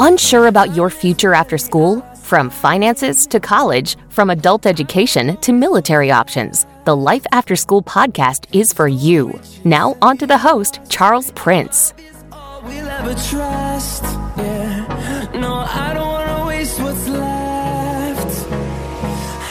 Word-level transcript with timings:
Unsure 0.00 0.46
about 0.46 0.74
your 0.74 0.88
future 0.88 1.34
after 1.34 1.58
school? 1.58 2.00
From 2.22 2.48
finances 2.48 3.26
to 3.26 3.38
college, 3.38 3.98
from 4.08 4.30
adult 4.30 4.64
education 4.64 5.36
to 5.42 5.52
military 5.52 6.10
options, 6.10 6.64
the 6.86 6.96
Life 6.96 7.26
After 7.32 7.54
School 7.54 7.82
podcast 7.82 8.46
is 8.54 8.72
for 8.72 8.88
you. 8.88 9.38
Now, 9.64 9.94
on 10.00 10.16
to 10.16 10.26
the 10.26 10.38
host, 10.38 10.80
Charles 10.88 11.32
Prince. 11.32 11.92
All 12.32 12.62
we'll 12.62 12.88
ever 12.88 13.12
trust. 13.28 14.04
Yeah. 14.38 15.28
No, 15.34 15.52
I 15.68 15.92
don't 15.92 16.08
wanna 16.08 16.46
waste 16.46 16.80
what's 16.80 17.06
left. 17.08 18.46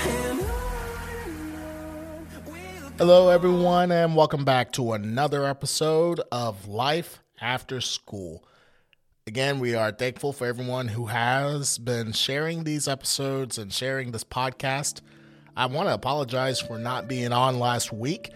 And 0.07 0.41
Hello, 2.97 3.29
everyone, 3.29 3.91
and 3.91 4.15
welcome 4.15 4.45
back 4.45 4.71
to 4.71 4.93
another 4.93 5.45
episode 5.45 6.21
of 6.31 6.67
Life 6.67 7.19
After 7.39 7.81
School. 7.81 8.43
Again, 9.27 9.59
we 9.59 9.75
are 9.75 9.91
thankful 9.91 10.33
for 10.33 10.47
everyone 10.47 10.87
who 10.87 11.05
has 11.05 11.77
been 11.77 12.11
sharing 12.11 12.63
these 12.63 12.87
episodes 12.87 13.59
and 13.59 13.71
sharing 13.71 14.11
this 14.11 14.23
podcast. 14.23 15.01
I 15.55 15.67
want 15.67 15.89
to 15.89 15.93
apologize 15.93 16.59
for 16.59 16.79
not 16.79 17.07
being 17.07 17.31
on 17.31 17.59
last 17.59 17.93
week. 17.93 18.31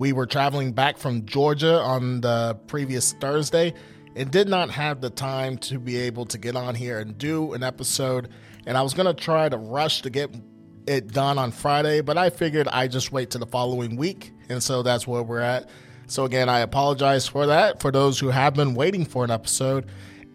We 0.00 0.12
were 0.12 0.26
traveling 0.26 0.72
back 0.72 0.98
from 0.98 1.24
Georgia 1.24 1.78
on 1.78 2.20
the 2.20 2.58
previous 2.66 3.12
Thursday 3.12 3.74
and 4.16 4.28
did 4.28 4.48
not 4.48 4.70
have 4.70 5.00
the 5.00 5.08
time 5.08 5.56
to 5.58 5.78
be 5.78 5.96
able 5.98 6.26
to 6.26 6.36
get 6.36 6.56
on 6.56 6.74
here 6.74 6.98
and 6.98 7.16
do 7.16 7.52
an 7.52 7.62
episode. 7.62 8.28
And 8.66 8.76
I 8.76 8.82
was 8.82 8.92
going 8.92 9.06
to 9.06 9.14
try 9.14 9.48
to 9.48 9.56
rush 9.56 10.02
to 10.02 10.10
get 10.10 10.34
it 10.88 11.12
done 11.12 11.38
on 11.38 11.52
Friday, 11.52 12.00
but 12.00 12.18
I 12.18 12.30
figured 12.30 12.66
I 12.66 12.88
just 12.88 13.12
wait 13.12 13.30
to 13.30 13.38
the 13.38 13.46
following 13.46 13.94
week. 13.94 14.32
And 14.48 14.60
so 14.60 14.82
that's 14.82 15.06
where 15.06 15.22
we're 15.22 15.38
at. 15.38 15.70
So 16.08 16.24
again, 16.24 16.48
I 16.48 16.58
apologize 16.58 17.28
for 17.28 17.46
that 17.46 17.80
for 17.80 17.92
those 17.92 18.18
who 18.18 18.30
have 18.30 18.54
been 18.54 18.74
waiting 18.74 19.04
for 19.04 19.22
an 19.22 19.30
episode. 19.30 19.86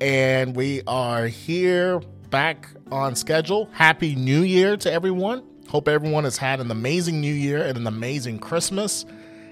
And 0.02 0.56
we 0.56 0.82
are 0.88 1.28
here 1.28 2.00
back 2.30 2.70
on 2.90 3.18
schedule. 3.18 3.70
Happy 3.74 4.16
New 4.16 4.44
Year 4.44 4.78
to 4.78 4.92
everyone. 4.92 5.44
Hope 5.68 5.90
everyone 5.90 6.24
has 6.24 6.38
had 6.38 6.62
an 6.62 6.72
amazing 6.72 7.20
New 7.20 7.34
Year 7.34 7.62
and 7.62 7.78
an 7.78 7.86
amazing 7.86 8.40
Christmas. 8.40 9.06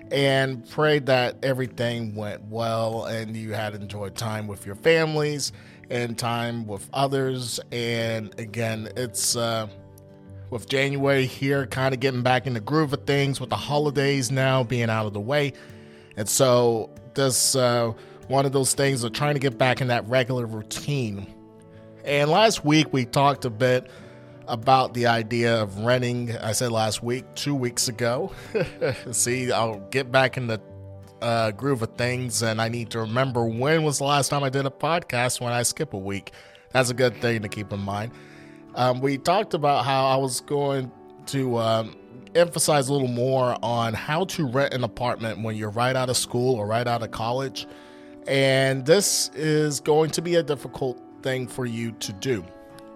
And 0.10 0.68
pray 0.70 1.00
that 1.00 1.44
everything 1.44 2.16
went 2.16 2.44
well 2.44 3.04
and 3.04 3.36
you 3.36 3.52
had 3.52 3.76
enjoyed 3.76 4.16
time 4.16 4.48
with 4.48 4.66
your 4.66 4.76
families 4.76 5.52
and 5.90 6.18
time 6.18 6.66
with 6.66 6.90
others. 6.94 7.60
And 7.74 8.34
again, 8.40 8.88
it's 8.96 9.36
uh, 9.36 9.68
with 10.50 10.70
January 10.70 11.26
here, 11.26 11.68
kind 11.68 11.94
of 11.94 12.00
getting 12.00 12.22
back 12.22 12.48
in 12.48 12.54
the 12.54 12.62
groove 12.62 12.94
of 12.94 13.06
things 13.06 13.42
with 13.42 13.50
the 13.50 13.58
holidays 13.58 14.32
now 14.32 14.64
being 14.64 14.90
out 14.90 15.08
of 15.08 15.12
the 15.12 15.20
way. 15.20 15.52
And 16.16 16.30
so 16.30 16.90
this 17.16 17.54
uh, 17.54 17.92
one 18.28 18.46
of 18.46 18.52
those 18.52 18.74
things 18.74 19.04
of 19.04 19.14
trying 19.14 19.36
to 19.36 19.40
get 19.40 19.58
back 19.58 19.82
in 19.82 19.88
that 19.88 20.08
regular 20.08 20.46
routine. 20.46 21.28
And 22.04 22.30
last 22.30 22.66
week 22.66 22.92
we 22.94 23.06
talked 23.06 23.46
a 23.46 23.50
bit 23.50 23.90
about 24.48 24.94
the 24.94 25.08
idea 25.08 25.62
of 25.62 25.80
renting. 25.80 26.36
I 26.38 26.54
said 26.54 26.72
last 26.72 27.04
week, 27.04 27.26
two 27.36 27.56
weeks 27.56 27.88
ago. 27.88 28.32
See, 29.12 29.52
I'll 29.52 29.80
get 29.90 30.12
back 30.12 30.38
in 30.38 30.48
the 30.48 30.62
uh, 31.22 31.52
groove 31.52 31.82
of 31.82 31.96
things, 31.96 32.44
and 32.44 32.62
I 32.62 32.70
need 32.70 32.92
to 32.92 33.00
remember 33.00 33.46
when 33.46 33.84
was 33.84 33.98
the 33.98 34.06
last 34.06 34.30
time 34.30 34.44
I 34.44 34.50
did 34.50 34.66
a 34.66 34.70
podcast 34.70 35.42
when 35.42 35.52
I 35.52 35.64
skip 35.64 35.94
a 35.94 35.98
week. 35.98 36.32
That's 36.72 36.90
a 36.90 36.94
good 36.94 37.20
thing 37.22 37.42
to 37.42 37.50
keep 37.50 37.74
in 37.74 37.80
mind. 37.80 38.12
Um, 38.76 39.02
we 39.02 39.18
talked 39.18 39.54
about 39.54 39.86
how 39.86 40.06
I 40.06 40.18
was 40.18 40.42
going 40.42 40.92
to 41.28 41.58
um, 41.58 41.96
emphasize 42.36 42.90
a 42.90 42.94
little 42.94 43.08
more 43.08 43.58
on 43.64 43.94
how 43.94 44.26
to 44.26 44.46
rent 44.48 44.74
an 44.74 44.84
apartment 44.84 45.42
when 45.44 45.56
you're 45.56 45.72
right 45.72 45.96
out 45.96 46.10
of 46.10 46.18
school 46.18 46.56
or 46.56 46.68
right 46.68 46.88
out 46.88 47.02
of 47.02 47.12
college. 47.12 47.68
And 48.28 48.86
this 48.86 49.32
is 49.36 49.80
going 49.80 50.12
to 50.12 50.22
be 50.22 50.36
a 50.36 50.44
difficult 50.44 51.02
thing 51.22 51.48
for 51.48 51.66
you 51.66 51.94
to 51.94 52.14
do. 52.14 52.44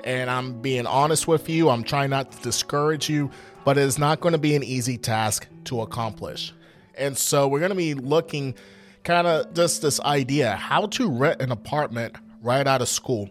And 0.03 0.29
I'm 0.29 0.61
being 0.61 0.85
honest 0.85 1.27
with 1.27 1.49
you, 1.49 1.69
I'm 1.69 1.83
trying 1.83 2.09
not 2.09 2.31
to 2.31 2.41
discourage 2.41 3.09
you, 3.09 3.29
but 3.63 3.77
it 3.77 3.81
is 3.81 3.97
not 3.97 4.19
going 4.19 4.33
to 4.33 4.39
be 4.39 4.55
an 4.55 4.63
easy 4.63 4.97
task 4.97 5.47
to 5.65 5.81
accomplish. 5.81 6.53
And 6.95 7.17
so 7.17 7.47
we're 7.47 7.59
going 7.59 7.69
to 7.69 7.75
be 7.75 7.93
looking 7.93 8.55
kind 9.03 9.25
of 9.25 9.53
just 9.53 9.81
this 9.81 9.99
idea 10.01 10.55
how 10.55 10.87
to 10.87 11.09
rent 11.09 11.41
an 11.41 11.51
apartment 11.51 12.15
right 12.41 12.67
out 12.67 12.81
of 12.81 12.89
school. 12.89 13.29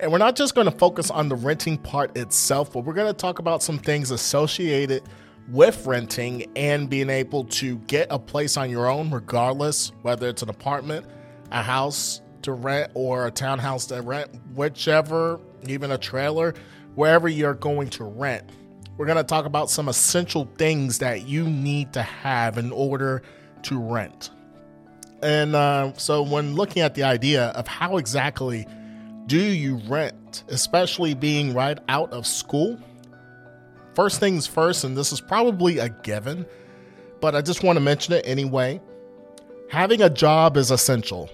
And 0.00 0.12
we're 0.12 0.18
not 0.18 0.36
just 0.36 0.54
going 0.54 0.66
to 0.70 0.76
focus 0.76 1.10
on 1.10 1.28
the 1.28 1.34
renting 1.34 1.78
part 1.78 2.16
itself, 2.16 2.72
but 2.72 2.84
we're 2.84 2.94
going 2.94 3.12
to 3.12 3.18
talk 3.18 3.38
about 3.38 3.62
some 3.62 3.78
things 3.78 4.10
associated 4.10 5.02
with 5.48 5.86
renting 5.86 6.46
and 6.56 6.90
being 6.90 7.10
able 7.10 7.44
to 7.44 7.78
get 7.78 8.06
a 8.10 8.18
place 8.18 8.56
on 8.56 8.70
your 8.70 8.88
own, 8.88 9.10
regardless 9.10 9.92
whether 10.02 10.28
it's 10.28 10.42
an 10.42 10.50
apartment, 10.50 11.06
a 11.50 11.62
house 11.62 12.20
to 12.42 12.52
rent, 12.52 12.90
or 12.94 13.26
a 13.26 13.30
townhouse 13.30 13.86
to 13.86 14.00
rent, 14.00 14.30
whichever, 14.54 15.40
even 15.66 15.90
a 15.90 15.98
trailer, 15.98 16.54
wherever 16.94 17.28
you're 17.28 17.54
going 17.54 17.90
to 17.90 18.04
rent. 18.04 18.48
We're 18.96 19.06
going 19.06 19.18
to 19.18 19.24
talk 19.24 19.44
about 19.44 19.70
some 19.70 19.88
essential 19.88 20.50
things 20.58 20.98
that 20.98 21.26
you 21.26 21.44
need 21.44 21.92
to 21.92 22.02
have 22.02 22.58
in 22.58 22.72
order 22.72 23.22
to 23.62 23.78
rent. 23.80 24.30
And 25.22 25.54
uh, 25.54 25.92
so, 25.94 26.22
when 26.22 26.54
looking 26.54 26.82
at 26.82 26.94
the 26.94 27.02
idea 27.04 27.46
of 27.48 27.66
how 27.66 27.96
exactly 27.96 28.66
do 29.26 29.40
you 29.40 29.76
rent, 29.88 30.44
especially 30.48 31.14
being 31.14 31.54
right 31.54 31.78
out 31.88 32.12
of 32.12 32.26
school, 32.26 32.78
first 33.94 34.20
things 34.20 34.46
first, 34.46 34.84
and 34.84 34.96
this 34.96 35.12
is 35.12 35.20
probably 35.20 35.78
a 35.78 35.88
given, 35.88 36.46
but 37.20 37.34
I 37.34 37.40
just 37.40 37.62
want 37.62 37.76
to 37.76 37.80
mention 37.80 38.14
it 38.14 38.24
anyway. 38.26 38.80
Having 39.70 40.02
a 40.02 40.10
job 40.10 40.56
is 40.56 40.70
essential. 40.70 41.28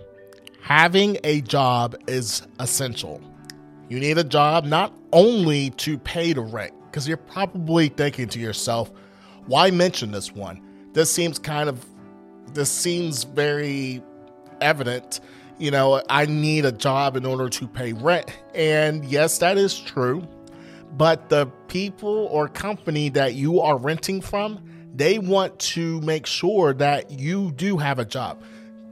Having 0.65 1.19
a 1.25 1.43
job 1.43 1.95
is 2.09 2.41
essential. 2.59 3.21
You 3.91 4.01
need 4.01 4.17
a 4.17 4.25
job 4.25 4.65
not 4.65 4.95
only 5.13 5.69
to 5.73 5.99
pay 5.99 6.33
the 6.33 6.41
rent, 6.41 6.73
because 6.87 7.07
you're 7.07 7.19
probably 7.19 7.89
thinking 7.89 8.29
to 8.29 8.39
yourself, 8.39 8.91
why 9.45 9.71
mention 9.71 10.11
this 10.11 10.33
one? 10.33 10.63
This 10.95 11.13
seems 11.13 11.39
kind 11.39 11.69
of, 11.69 11.85
this 12.55 12.71
seems 12.71 13.25
very 13.25 14.03
evident. 14.63 15.21
You 15.59 15.71
know, 15.71 16.03
I 16.09 16.25
need 16.25 16.65
a 16.65 16.73
job 16.73 17.19
in 17.19 17.27
order 17.27 17.51
to 17.51 17.69
pay 17.69 17.93
rent. 17.93 18.31
And 18.55 19.05
yes, 19.05 19.37
that 19.41 19.59
is 19.59 19.79
true. 19.79 20.27
But 20.97 21.29
the 21.29 21.45
people 21.69 22.29
or 22.31 22.49
company 22.49 23.11
that 23.11 23.35
you 23.35 23.61
are 23.61 23.77
renting 23.77 24.23
from, 24.23 24.65
they 24.95 25.19
want 25.19 25.59
to 25.59 26.01
make 26.01 26.25
sure 26.25 26.73
that 26.73 27.11
you 27.11 27.53
do 27.53 27.77
have 27.77 27.99
a 27.99 28.07
job. 28.07 28.43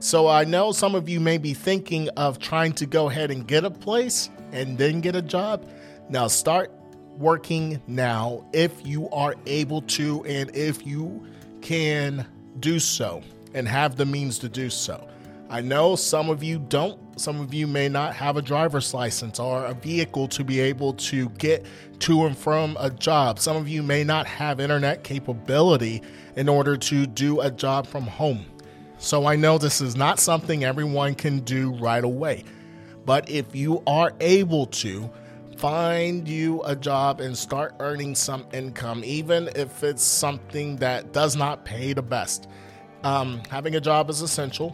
So 0.03 0.27
I 0.27 0.43
know 0.43 0.73
some 0.73 0.95
of 0.95 1.07
you 1.07 1.21
may 1.21 1.37
be 1.37 1.53
thinking 1.53 2.09
of 2.17 2.37
trying 2.37 2.73
to 2.73 2.85
go 2.85 3.09
ahead 3.09 3.31
and 3.31 3.47
get 3.47 3.63
a 3.63 3.71
place 3.71 4.29
and 4.51 4.77
then 4.77 4.99
get 4.99 5.15
a 5.15 5.21
job. 5.21 5.65
Now 6.09 6.27
start 6.27 6.73
working 7.17 7.81
now 7.87 8.45
if 8.51 8.85
you 8.85 9.09
are 9.11 9.33
able 9.45 9.81
to 9.83 10.21
and 10.25 10.53
if 10.53 10.85
you 10.85 11.25
can 11.61 12.27
do 12.59 12.79
so 12.79 13.21
and 13.53 13.65
have 13.65 13.95
the 13.95 14.05
means 14.05 14.39
to 14.39 14.49
do 14.49 14.69
so. 14.69 15.07
I 15.49 15.61
know 15.61 15.95
some 15.95 16.29
of 16.29 16.43
you 16.43 16.59
don't. 16.59 16.99
Some 17.17 17.39
of 17.39 17.53
you 17.53 17.65
may 17.65 17.87
not 17.87 18.13
have 18.13 18.35
a 18.35 18.41
driver's 18.41 18.93
license 18.93 19.39
or 19.39 19.63
a 19.63 19.73
vehicle 19.73 20.27
to 20.29 20.43
be 20.43 20.59
able 20.59 20.95
to 20.95 21.29
get 21.29 21.65
to 21.99 22.25
and 22.25 22.37
from 22.37 22.75
a 22.77 22.89
job. 22.89 23.39
Some 23.39 23.55
of 23.55 23.69
you 23.69 23.81
may 23.81 24.03
not 24.03 24.27
have 24.27 24.59
internet 24.59 25.05
capability 25.05 26.01
in 26.35 26.49
order 26.49 26.75
to 26.75 27.07
do 27.07 27.39
a 27.39 27.49
job 27.49 27.87
from 27.87 28.03
home. 28.03 28.45
So 29.03 29.25
I 29.25 29.35
know 29.35 29.57
this 29.57 29.81
is 29.81 29.97
not 29.97 30.17
something 30.17 30.63
everyone 30.63 31.15
can 31.15 31.39
do 31.39 31.73
right 31.73 32.05
away. 32.05 32.45
But 33.05 33.29
if 33.29 33.53
you 33.53 33.83
are 33.85 34.13
able 34.21 34.67
to, 34.67 35.11
find 35.57 36.25
you 36.25 36.63
a 36.63 36.73
job 36.73 37.19
and 37.19 37.37
start 37.37 37.75
earning 37.81 38.15
some 38.15 38.45
income, 38.53 39.03
even 39.03 39.49
if 39.57 39.83
it's 39.83 40.03
something 40.03 40.77
that 40.77 41.11
does 41.11 41.35
not 41.35 41.65
pay 41.65 41.91
the 41.91 42.01
best. 42.01 42.47
Um, 43.03 43.41
having 43.49 43.75
a 43.75 43.81
job 43.81 44.09
is 44.09 44.21
essential. 44.21 44.73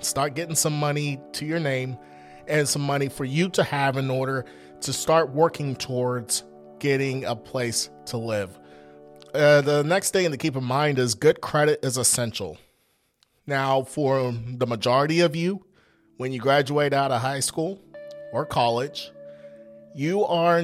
Start 0.00 0.34
getting 0.34 0.54
some 0.54 0.78
money 0.78 1.20
to 1.32 1.44
your 1.44 1.60
name 1.60 1.98
and 2.46 2.66
some 2.66 2.80
money 2.80 3.10
for 3.10 3.26
you 3.26 3.50
to 3.50 3.62
have 3.62 3.98
in 3.98 4.08
order 4.08 4.46
to 4.80 4.90
start 4.90 5.34
working 5.34 5.76
towards 5.76 6.44
getting 6.78 7.26
a 7.26 7.36
place 7.36 7.90
to 8.06 8.16
live. 8.16 8.58
Uh, 9.34 9.60
the 9.60 9.84
next 9.84 10.12
thing 10.12 10.30
to 10.30 10.38
keep 10.38 10.56
in 10.56 10.64
mind 10.64 10.98
is 10.98 11.14
good 11.14 11.42
credit 11.42 11.78
is 11.84 11.98
essential. 11.98 12.56
Now, 13.48 13.82
for 13.82 14.30
the 14.30 14.66
majority 14.66 15.20
of 15.20 15.34
you, 15.34 15.64
when 16.18 16.32
you 16.34 16.38
graduate 16.38 16.92
out 16.92 17.10
of 17.10 17.22
high 17.22 17.40
school 17.40 17.80
or 18.30 18.44
college, 18.44 19.10
you 19.94 20.26
are 20.26 20.62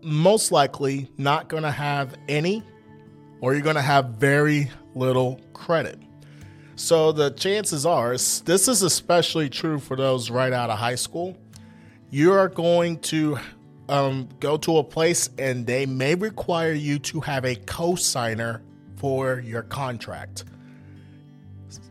most 0.00 0.50
likely 0.50 1.10
not 1.18 1.50
going 1.50 1.64
to 1.64 1.70
have 1.70 2.14
any, 2.26 2.62
or 3.42 3.52
you're 3.52 3.62
going 3.62 3.76
to 3.76 3.82
have 3.82 4.06
very 4.14 4.70
little 4.94 5.38
credit. 5.52 5.98
So 6.76 7.12
the 7.12 7.28
chances 7.28 7.84
are, 7.84 8.12
this 8.12 8.68
is 8.68 8.80
especially 8.80 9.50
true 9.50 9.78
for 9.78 9.94
those 9.94 10.30
right 10.30 10.52
out 10.54 10.70
of 10.70 10.78
high 10.78 10.94
school. 10.94 11.36
You 12.08 12.32
are 12.32 12.48
going 12.48 13.00
to 13.00 13.36
um, 13.90 14.30
go 14.40 14.56
to 14.56 14.78
a 14.78 14.82
place 14.82 15.28
and 15.38 15.66
they 15.66 15.84
may 15.84 16.14
require 16.14 16.72
you 16.72 16.98
to 17.00 17.20
have 17.20 17.44
a 17.44 17.54
co 17.54 17.96
signer 17.96 18.62
for 18.96 19.40
your 19.40 19.62
contract. 19.64 20.44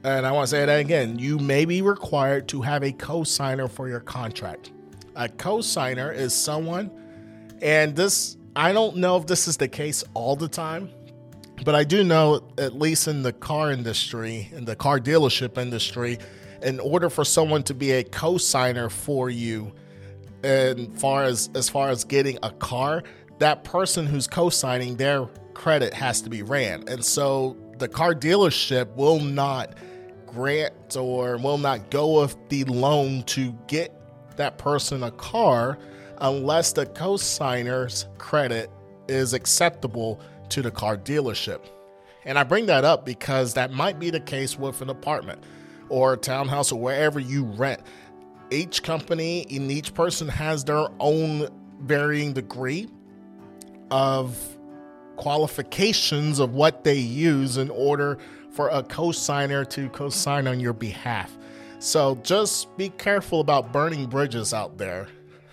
And 0.04 0.26
I 0.26 0.32
want 0.32 0.48
to 0.48 0.52
say 0.52 0.66
that 0.66 0.80
again 0.80 1.20
you 1.20 1.38
may 1.40 1.66
be 1.66 1.82
required 1.82 2.48
to 2.50 2.62
have 2.62 2.84
a 2.84 2.92
co 2.92 3.24
signer 3.24 3.68
for 3.68 3.88
your 3.88 4.00
contract. 4.00 4.72
A 5.16 5.30
co 5.30 5.62
signer 5.62 6.12
is 6.12 6.34
someone, 6.34 6.92
and 7.62 7.96
this, 7.96 8.38
I 8.56 8.74
don't 8.74 8.98
know 8.98 9.18
if 9.18 9.28
this 9.28 9.48
is 9.48 9.58
the 9.58 9.68
case 9.68 10.04
all 10.14 10.36
the 10.36 10.48
time, 10.48 10.90
but 11.64 11.76
I 11.76 11.84
do 11.84 12.04
know, 12.04 12.42
at 12.58 12.74
least 12.78 13.08
in 13.08 13.22
the 13.22 13.34
car 13.34 13.72
industry, 13.72 14.50
in 14.54 14.66
the 14.66 14.76
car 14.76 15.00
dealership 15.00 15.58
industry, 15.58 16.18
in 16.64 16.80
order 16.80 17.10
for 17.10 17.24
someone 17.24 17.64
to 17.64 17.74
be 17.74 17.92
a 17.92 18.04
co 18.04 18.38
signer 18.38 18.90
for 18.90 19.30
you, 19.30 19.72
and 20.44 21.00
far 21.00 21.24
as 21.24 21.50
as 21.56 21.70
far 21.70 21.90
as 21.90 22.04
getting 22.04 22.38
a 22.42 22.52
car, 22.52 23.04
that 23.40 23.64
person 23.64 24.06
who's 24.06 24.28
co-signing 24.28 24.96
their 24.96 25.26
credit 25.54 25.94
has 25.94 26.22
to 26.22 26.30
be 26.30 26.42
ran. 26.42 26.88
And 26.88 27.04
so 27.04 27.58
the 27.84 27.90
car 27.90 28.16
dealership 28.16 28.96
will 28.96 29.20
not 29.20 29.76
grant 30.26 30.96
or 30.96 31.36
will 31.36 31.58
not 31.58 31.92
go 31.92 32.22
with 32.22 32.38
the 32.48 32.64
loan 32.64 33.24
to 33.24 33.52
get 33.68 33.94
that 34.38 34.58
person 34.58 35.04
a 35.04 35.12
car 35.12 35.78
unless 36.22 36.72
the 36.72 36.86
co-signer's 36.86 38.08
credit 38.18 38.72
is 39.10 39.34
acceptable 39.34 40.22
to 40.48 40.62
the 40.62 40.72
car 40.72 40.96
dealership. 40.96 41.60
And 42.24 42.40
I 42.40 42.46
bring 42.46 42.68
that 42.68 42.86
up 42.86 43.06
because 43.06 43.54
that 43.56 43.74
might 43.74 44.00
be 44.00 44.10
the 44.10 44.22
case 44.22 44.58
with 44.58 44.82
an 44.82 44.90
apartment 44.90 45.44
or 45.90 46.14
a 46.14 46.18
townhouse 46.18 46.72
or 46.72 46.80
wherever 46.80 47.20
you 47.20 47.44
rent. 47.44 47.82
Each 48.50 48.82
company 48.82 49.46
and 49.52 49.70
each 49.70 49.94
person 49.94 50.30
has 50.30 50.64
their 50.64 50.88
own 51.02 51.50
varying 51.82 52.32
degree 52.32 52.88
of 53.92 54.53
qualifications 55.24 56.38
of 56.38 56.54
what 56.54 56.84
they 56.84 56.98
use 56.98 57.56
in 57.56 57.70
order 57.70 58.18
for 58.52 58.68
a 58.68 58.84
co-signer 58.84 59.64
to 59.64 59.88
co-sign 59.92 60.48
on 60.48 60.60
your 60.60 60.74
behalf. 60.74 61.32
So 61.80 62.16
just 62.24 62.76
be 62.76 62.90
careful 62.90 63.40
about 63.40 63.72
burning 63.72 64.08
bridges 64.08 64.54
out 64.54 64.78
there. 64.78 65.08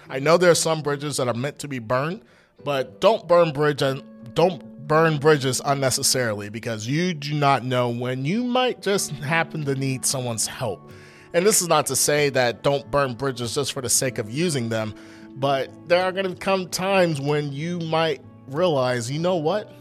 I 0.08 0.18
know 0.18 0.36
there 0.36 0.50
are 0.50 0.56
some 0.56 0.82
bridges 0.82 1.18
that 1.18 1.28
are 1.28 1.34
meant 1.34 1.60
to 1.60 1.68
be 1.68 1.78
burned, 1.78 2.24
but 2.64 3.00
don't 3.00 3.28
burn 3.28 3.52
bridge 3.52 3.80
and 3.80 4.02
don't 4.34 4.88
burn 4.88 5.18
bridges 5.18 5.62
unnecessarily 5.64 6.48
because 6.48 6.88
you 6.88 7.14
do 7.14 7.32
not 7.32 7.64
know 7.64 7.90
when 7.90 8.24
you 8.24 8.42
might 8.42 8.82
just 8.82 9.12
happen 9.12 9.64
to 9.66 9.76
need 9.76 10.04
someone's 10.04 10.48
help. 10.48 10.90
And 11.32 11.46
this 11.46 11.62
is 11.62 11.68
not 11.68 11.86
to 11.86 11.94
say 11.94 12.28
that 12.30 12.64
don't 12.64 12.90
burn 12.90 13.14
bridges 13.14 13.54
just 13.54 13.72
for 13.72 13.82
the 13.82 13.88
sake 13.88 14.18
of 14.18 14.28
using 14.28 14.68
them, 14.68 14.96
but 15.36 15.70
there 15.86 16.02
are 16.02 16.10
going 16.10 16.26
to 16.28 16.34
come 16.34 16.68
times 16.68 17.20
when 17.20 17.52
you 17.52 17.78
might 17.78 18.20
realize, 18.50 19.10
you 19.10 19.18
know 19.18 19.36
what? 19.36 19.72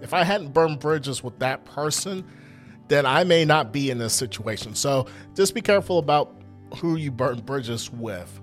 If 0.00 0.14
I 0.14 0.22
hadn't 0.22 0.52
burned 0.52 0.78
bridges 0.78 1.24
with 1.24 1.38
that 1.40 1.64
person, 1.64 2.24
then 2.86 3.04
I 3.04 3.24
may 3.24 3.44
not 3.44 3.72
be 3.72 3.90
in 3.90 3.98
this 3.98 4.14
situation. 4.14 4.74
So 4.74 5.06
just 5.34 5.54
be 5.54 5.60
careful 5.60 5.98
about 5.98 6.40
who 6.76 6.96
you 6.96 7.10
burn 7.10 7.40
bridges 7.40 7.90
with. 7.90 8.40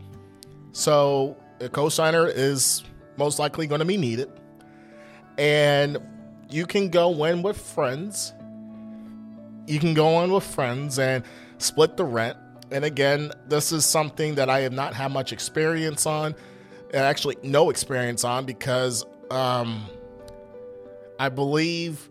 So 0.71 1.37
a 1.61 1.69
cosigner 1.69 2.31
is 2.33 2.83
most 3.17 3.39
likely 3.39 3.67
going 3.67 3.79
to 3.79 3.85
be 3.85 3.97
needed. 3.97 4.29
And 5.37 5.97
you 6.49 6.65
can 6.65 6.89
go 6.89 7.23
in 7.25 7.41
with 7.41 7.57
friends. 7.57 8.33
You 9.67 9.79
can 9.79 9.93
go 9.93 10.23
in 10.23 10.31
with 10.31 10.43
friends 10.43 10.99
and 10.99 11.23
split 11.57 11.97
the 11.97 12.03
rent. 12.03 12.38
And 12.71 12.83
again, 12.83 13.31
this 13.47 13.71
is 13.71 13.85
something 13.85 14.35
that 14.35 14.49
I 14.49 14.59
have 14.61 14.73
not 14.73 14.93
had 14.93 15.11
much 15.11 15.31
experience 15.31 16.05
on, 16.05 16.35
actually, 16.93 17.38
no 17.43 17.69
experience 17.69 18.23
on, 18.23 18.45
because 18.45 19.05
um, 19.31 19.86
I 21.19 21.30
believe 21.30 22.10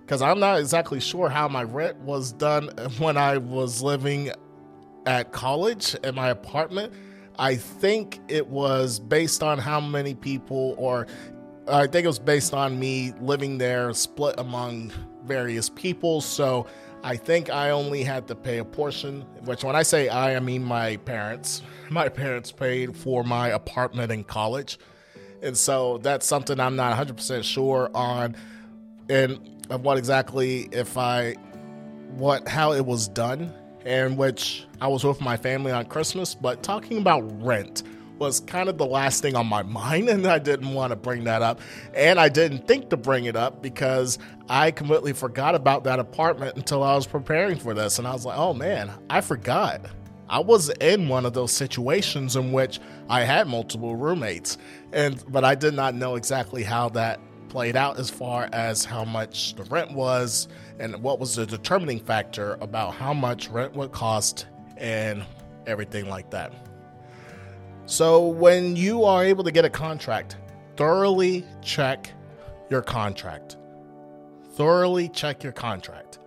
because 0.00 0.20
I'm 0.20 0.40
not 0.40 0.58
exactly 0.58 1.00
sure 1.00 1.28
how 1.28 1.48
my 1.48 1.62
rent 1.62 1.96
was 1.98 2.32
done 2.32 2.68
when 2.98 3.16
I 3.16 3.38
was 3.38 3.82
living 3.82 4.30
at 5.06 5.32
college 5.32 5.94
in 6.04 6.14
my 6.14 6.28
apartment. 6.28 6.92
I 7.38 7.56
think 7.56 8.20
it 8.28 8.46
was 8.46 8.98
based 8.98 9.42
on 9.42 9.58
how 9.58 9.80
many 9.80 10.14
people, 10.14 10.74
or 10.76 11.06
I 11.66 11.86
think 11.86 12.04
it 12.04 12.08
was 12.08 12.18
based 12.18 12.52
on 12.52 12.78
me 12.78 13.14
living 13.20 13.58
there 13.58 13.92
split 13.94 14.34
among 14.38 14.92
various 15.24 15.70
people. 15.70 16.20
So 16.20 16.66
I 17.02 17.16
think 17.16 17.50
I 17.50 17.70
only 17.70 18.02
had 18.02 18.28
to 18.28 18.34
pay 18.34 18.58
a 18.58 18.64
portion, 18.64 19.22
which 19.44 19.64
when 19.64 19.74
I 19.74 19.82
say 19.82 20.08
I, 20.08 20.36
I 20.36 20.40
mean 20.40 20.62
my 20.62 20.96
parents. 20.98 21.62
My 21.90 22.08
parents 22.08 22.50
paid 22.50 22.96
for 22.96 23.22
my 23.22 23.48
apartment 23.48 24.10
in 24.12 24.24
college. 24.24 24.78
And 25.42 25.56
so 25.56 25.98
that's 25.98 26.26
something 26.26 26.60
I'm 26.60 26.76
not 26.76 26.96
100% 26.96 27.42
sure 27.44 27.90
on 27.94 28.36
and 29.08 29.38
of 29.70 29.82
what 29.82 29.98
exactly 29.98 30.68
if 30.72 30.96
I 30.96 31.34
what 32.10 32.46
how 32.46 32.72
it 32.72 32.84
was 32.84 33.08
done 33.08 33.52
and 33.84 34.16
which 34.16 34.64
I 34.80 34.86
was 34.86 35.02
with 35.02 35.20
my 35.20 35.36
family 35.36 35.72
on 35.72 35.86
Christmas, 35.86 36.34
but 36.34 36.62
talking 36.62 36.98
about 36.98 37.20
rent 37.42 37.82
was 38.18 38.38
kind 38.40 38.68
of 38.68 38.78
the 38.78 38.86
last 38.86 39.20
thing 39.20 39.34
on 39.34 39.46
my 39.46 39.62
mind 39.64 40.08
and 40.08 40.26
I 40.26 40.38
didn't 40.38 40.72
want 40.74 40.90
to 40.90 40.96
bring 40.96 41.24
that 41.24 41.42
up. 41.42 41.60
And 41.94 42.20
I 42.20 42.28
didn't 42.28 42.68
think 42.68 42.90
to 42.90 42.96
bring 42.96 43.24
it 43.24 43.34
up 43.34 43.62
because 43.62 44.18
I 44.48 44.70
completely 44.70 45.12
forgot 45.12 45.56
about 45.56 45.84
that 45.84 45.98
apartment 45.98 46.56
until 46.56 46.84
I 46.84 46.94
was 46.94 47.06
preparing 47.06 47.58
for 47.58 47.74
this 47.74 47.98
and 47.98 48.06
I 48.06 48.12
was 48.12 48.24
like, 48.24 48.38
"Oh 48.38 48.54
man, 48.54 48.90
I 49.10 49.20
forgot." 49.20 49.80
I 50.28 50.38
was 50.38 50.70
in 50.80 51.08
one 51.08 51.26
of 51.26 51.34
those 51.34 51.52
situations 51.52 52.36
in 52.36 52.52
which 52.52 52.80
I 53.10 53.20
had 53.20 53.48
multiple 53.48 53.96
roommates, 53.96 54.56
and 54.92 55.22
but 55.28 55.44
I 55.44 55.54
did 55.54 55.74
not 55.74 55.94
know 55.94 56.16
exactly 56.16 56.62
how 56.62 56.88
that 56.90 57.20
played 57.48 57.76
out 57.76 57.98
as 57.98 58.08
far 58.08 58.48
as 58.52 58.84
how 58.84 59.04
much 59.04 59.54
the 59.56 59.64
rent 59.64 59.92
was 59.92 60.48
and 60.78 60.96
what 61.02 61.18
was 61.18 61.36
the 61.36 61.44
determining 61.44 62.00
factor 62.00 62.56
about 62.60 62.94
how 62.94 63.12
much 63.12 63.48
rent 63.50 63.74
would 63.74 63.92
cost 63.92 64.46
and 64.78 65.24
everything 65.66 66.08
like 66.08 66.30
that. 66.30 66.52
So 67.84 68.26
when 68.26 68.74
you 68.74 69.04
are 69.04 69.22
able 69.22 69.44
to 69.44 69.50
get 69.50 69.64
a 69.64 69.70
contract, 69.70 70.36
thoroughly 70.76 71.44
check 71.60 72.10
your 72.70 72.80
contract. 72.80 73.56
Thoroughly 74.54 75.08
check 75.10 75.42
your 75.42 75.52
contract. 75.52 76.20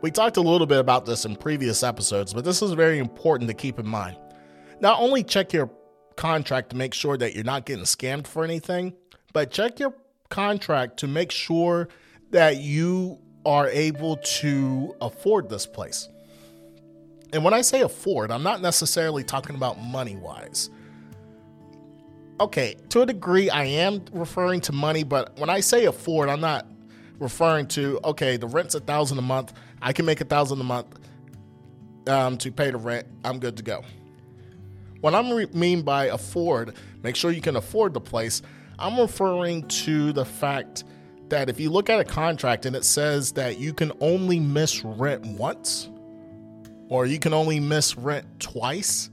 We 0.00 0.10
talked 0.10 0.36
a 0.36 0.40
little 0.40 0.66
bit 0.66 0.78
about 0.78 1.06
this 1.06 1.24
in 1.24 1.36
previous 1.36 1.82
episodes, 1.82 2.32
but 2.32 2.44
this 2.44 2.62
is 2.62 2.72
very 2.72 2.98
important 2.98 3.48
to 3.48 3.54
keep 3.54 3.78
in 3.78 3.86
mind. 3.86 4.16
Not 4.80 5.00
only 5.00 5.22
check 5.22 5.52
your 5.52 5.70
contract 6.16 6.70
to 6.70 6.76
make 6.76 6.94
sure 6.94 7.16
that 7.16 7.34
you're 7.34 7.44
not 7.44 7.66
getting 7.66 7.84
scammed 7.84 8.26
for 8.26 8.44
anything, 8.44 8.94
but 9.32 9.50
check 9.50 9.78
your 9.78 9.94
contract 10.28 10.98
to 10.98 11.06
make 11.06 11.30
sure 11.30 11.88
that 12.30 12.56
you 12.56 13.18
are 13.44 13.68
able 13.68 14.16
to 14.16 14.94
afford 15.00 15.48
this 15.48 15.66
place. 15.66 16.08
And 17.32 17.44
when 17.44 17.54
I 17.54 17.62
say 17.62 17.80
afford, 17.80 18.30
I'm 18.30 18.42
not 18.42 18.60
necessarily 18.60 19.24
talking 19.24 19.56
about 19.56 19.80
money 19.80 20.16
wise. 20.16 20.70
Okay, 22.40 22.76
to 22.90 23.02
a 23.02 23.06
degree, 23.06 23.50
I 23.50 23.64
am 23.64 24.04
referring 24.12 24.60
to 24.62 24.72
money, 24.72 25.04
but 25.04 25.38
when 25.38 25.48
I 25.48 25.60
say 25.60 25.84
afford, 25.84 26.28
I'm 26.28 26.40
not 26.40 26.66
referring 27.18 27.66
to 27.68 28.00
okay, 28.04 28.36
the 28.36 28.48
rent's 28.48 28.74
a 28.74 28.80
thousand 28.80 29.18
a 29.18 29.22
month. 29.22 29.52
I 29.80 29.92
can 29.92 30.04
make 30.04 30.20
a 30.20 30.24
thousand 30.24 30.60
a 30.60 30.64
month 30.64 30.98
um, 32.06 32.36
to 32.38 32.50
pay 32.50 32.70
the 32.70 32.78
rent. 32.78 33.06
I'm 33.24 33.38
good 33.38 33.56
to 33.58 33.62
go. 33.62 33.84
What 35.02 35.16
I 35.16 35.32
re- 35.32 35.48
mean 35.52 35.82
by 35.82 36.06
afford, 36.06 36.76
make 37.02 37.16
sure 37.16 37.32
you 37.32 37.40
can 37.40 37.56
afford 37.56 37.92
the 37.92 38.00
place. 38.00 38.40
I'm 38.78 38.98
referring 38.98 39.66
to 39.68 40.12
the 40.12 40.24
fact 40.24 40.84
that 41.28 41.48
if 41.48 41.58
you 41.58 41.70
look 41.70 41.90
at 41.90 41.98
a 41.98 42.04
contract 42.04 42.66
and 42.66 42.76
it 42.76 42.84
says 42.84 43.32
that 43.32 43.58
you 43.58 43.74
can 43.74 43.90
only 43.98 44.38
miss 44.38 44.84
rent 44.84 45.26
once, 45.26 45.90
or 46.88 47.04
you 47.04 47.18
can 47.18 47.34
only 47.34 47.58
miss 47.58 47.98
rent 47.98 48.26
twice, 48.38 49.10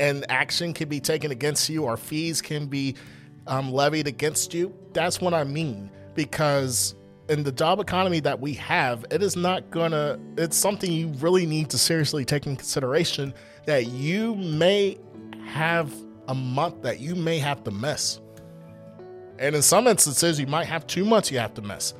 and 0.00 0.24
action 0.30 0.72
can 0.72 0.88
be 0.88 1.00
taken 1.00 1.30
against 1.30 1.68
you, 1.68 1.84
or 1.84 1.98
fees 1.98 2.40
can 2.40 2.66
be 2.66 2.94
um, 3.46 3.70
levied 3.70 4.06
against 4.06 4.54
you, 4.54 4.74
that's 4.94 5.20
what 5.20 5.34
I 5.34 5.44
mean. 5.44 5.90
Because 6.14 6.94
in 7.28 7.42
the 7.42 7.52
job 7.52 7.80
economy 7.80 8.20
that 8.20 8.40
we 8.40 8.54
have, 8.54 9.04
it 9.10 9.22
is 9.22 9.36
not 9.36 9.70
gonna, 9.70 10.18
it's 10.36 10.56
something 10.56 10.92
you 10.92 11.08
really 11.18 11.46
need 11.46 11.70
to 11.70 11.78
seriously 11.78 12.24
take 12.24 12.46
in 12.46 12.56
consideration 12.56 13.32
that 13.66 13.86
you 13.86 14.34
may 14.34 14.98
have 15.46 15.92
a 16.28 16.34
month 16.34 16.82
that 16.82 17.00
you 17.00 17.14
may 17.14 17.38
have 17.38 17.64
to 17.64 17.70
miss. 17.70 18.20
And 19.38 19.56
in 19.56 19.62
some 19.62 19.86
instances, 19.86 20.38
you 20.38 20.46
might 20.46 20.66
have 20.66 20.86
two 20.86 21.04
months 21.04 21.30
you 21.30 21.38
have 21.38 21.54
to 21.54 21.62
miss. 21.62 21.94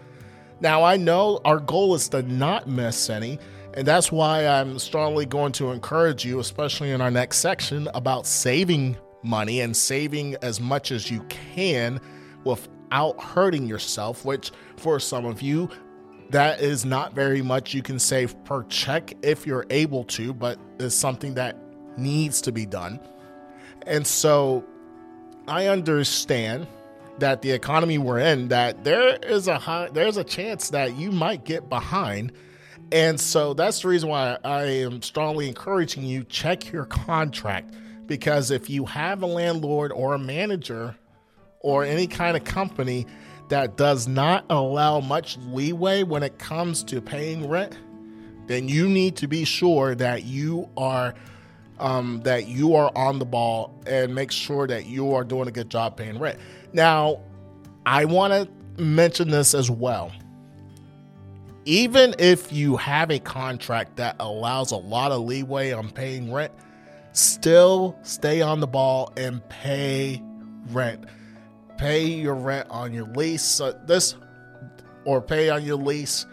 Now, 0.61 0.85
I 0.85 0.97
know 0.97 1.41
our 1.45 1.59
goal 1.59 1.95
is 1.95 2.09
to 2.11 2.23
not 2.23 2.69
miss 2.69 3.11
any, 3.11 3.39
and 3.75 3.87
that's 3.87 4.13
why 4.13 4.47
I'm 4.47 4.79
strongly 4.79 5.27
going 5.27 5.53
to 5.53 5.73
encourage 5.73 6.25
you, 6.25 6.39
especially 6.39 6.93
in 6.93 7.01
our 7.01 7.11
next 7.11 7.39
section, 7.39 7.89
about 7.95 8.27
saving 8.27 8.97
money 9.23 9.61
and 9.63 9.77
saving 9.77 10.37
as 10.43 10.61
much 10.61 10.93
as 10.93 11.11
you 11.11 11.23
can 11.25 12.01
with 12.45 12.69
without 12.95 13.21
hurting 13.21 13.67
yourself, 13.67 14.25
which 14.25 14.53
for 14.77 15.01
some 15.01 15.25
of 15.27 15.43
you, 15.43 15.69
that 16.31 16.61
is 16.61 16.85
not 16.85 17.13
very 17.13 17.43
much 17.43 17.75
you 17.75 17.83
can 17.83 17.99
save 17.99 18.43
per 18.45 18.63
check 18.65 19.13
if 19.23 19.47
you're 19.47 19.67
able 19.71 20.05
to, 20.05 20.33
but 20.33 20.59
is 20.79 20.95
something 20.95 21.35
that 21.35 21.57
needs 21.97 22.41
to 22.41 22.53
be 22.53 22.65
done. 22.65 23.01
And 23.87 24.07
so 24.07 24.65
I 25.49 25.67
understand 25.67 26.69
that 27.19 27.43
the 27.43 27.51
economy 27.51 27.99
we're 27.99 28.21
in 28.21 28.49
that 28.49 28.85
there 28.85 29.17
is 29.17 29.49
a 29.49 29.59
high 29.59 29.89
there's 29.93 30.17
a 30.17 30.25
chance 30.25 30.71
that 30.71 30.97
you 30.97 31.13
might 31.13 31.45
get 31.45 31.69
behind 31.69 32.33
And 32.93 33.21
so 33.21 33.55
that's 33.55 33.83
the 33.83 33.89
reason 33.89 34.09
why 34.09 34.39
I 34.45 34.63
am 34.65 35.03
strongly 35.03 35.49
encouraging 35.49 36.05
you 36.05 36.25
check 36.25 36.73
your 36.73 36.85
contract 36.87 37.75
because 38.07 38.51
if 38.51 38.69
you 38.71 38.85
have 38.87 39.23
a 39.23 39.27
landlord 39.27 39.93
or 39.93 40.15
a 40.15 40.19
manager 40.19 40.97
or 41.65 41.83
any 41.83 42.07
kind 42.07 42.37
of 42.37 42.45
company 42.45 43.07
that 43.49 43.77
does 43.77 44.07
not 44.07 44.45
allow 44.51 45.01
much 45.01 45.39
leeway 45.49 46.03
when 46.03 46.23
it 46.23 46.39
comes 46.39 46.85
to 46.85 47.01
paying 47.01 47.49
rent, 47.49 47.77
then 48.47 48.69
you 48.69 48.87
need 48.87 49.17
to 49.17 49.27
be 49.27 49.45
sure 49.45 49.95
that 49.95 50.25
you 50.25 50.69
are 50.77 51.15
um, 51.81 52.21
that 52.23 52.47
you 52.47 52.75
are 52.75 52.93
on 52.95 53.19
the 53.19 53.25
ball 53.25 53.75
and 53.87 54.15
make 54.15 54.31
sure 54.31 54.67
that 54.67 54.87
you 54.87 55.15
are 55.15 55.25
doing 55.25 55.49
a 55.49 55.51
good 55.51 55.71
job 55.71 55.97
paying 55.97 56.19
rent. 56.19 56.39
Now, 56.73 57.21
I 57.87 58.05
want 58.05 58.33
to 58.33 58.83
mention 58.83 59.31
this 59.31 59.55
as 59.55 59.71
well. 59.71 60.13
Even 61.65 62.15
if 62.19 62.53
you 62.53 62.77
have 62.77 63.11
a 63.11 63.19
contract 63.19 63.97
that 63.97 64.17
allows 64.21 64.71
a 64.71 64.77
lot 64.77 65.13
of 65.13 65.23
leeway 65.23 65.73
on 65.73 65.91
paying 65.91 66.31
rent, 66.31 66.53
still 67.13 67.97
stay 68.03 68.43
on 68.43 68.61
the 68.61 68.67
ball 68.67 69.13
and 69.17 69.47
pay 69.49 70.23
rent. 70.69 71.07
Pay 71.77 72.07
your 72.07 72.35
rent 72.35 72.69
on 72.71 72.93
your 72.93 73.07
lease. 73.07 73.43
So 73.43 73.73
this 73.87 74.17
or 75.05 75.21
pay 75.21 75.51
on 75.51 75.65
your 75.65 75.77
lease. 75.77 76.27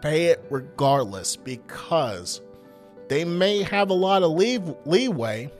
Pay 0.00 0.26
it 0.26 0.44
regardless 0.50 1.36
because 1.36 2.42
they 3.08 3.24
may 3.24 3.62
have 3.62 3.90
a 3.90 3.94
lot 3.94 4.22
of 4.22 4.32
lee- 4.32 4.60
leeway, 4.84 5.50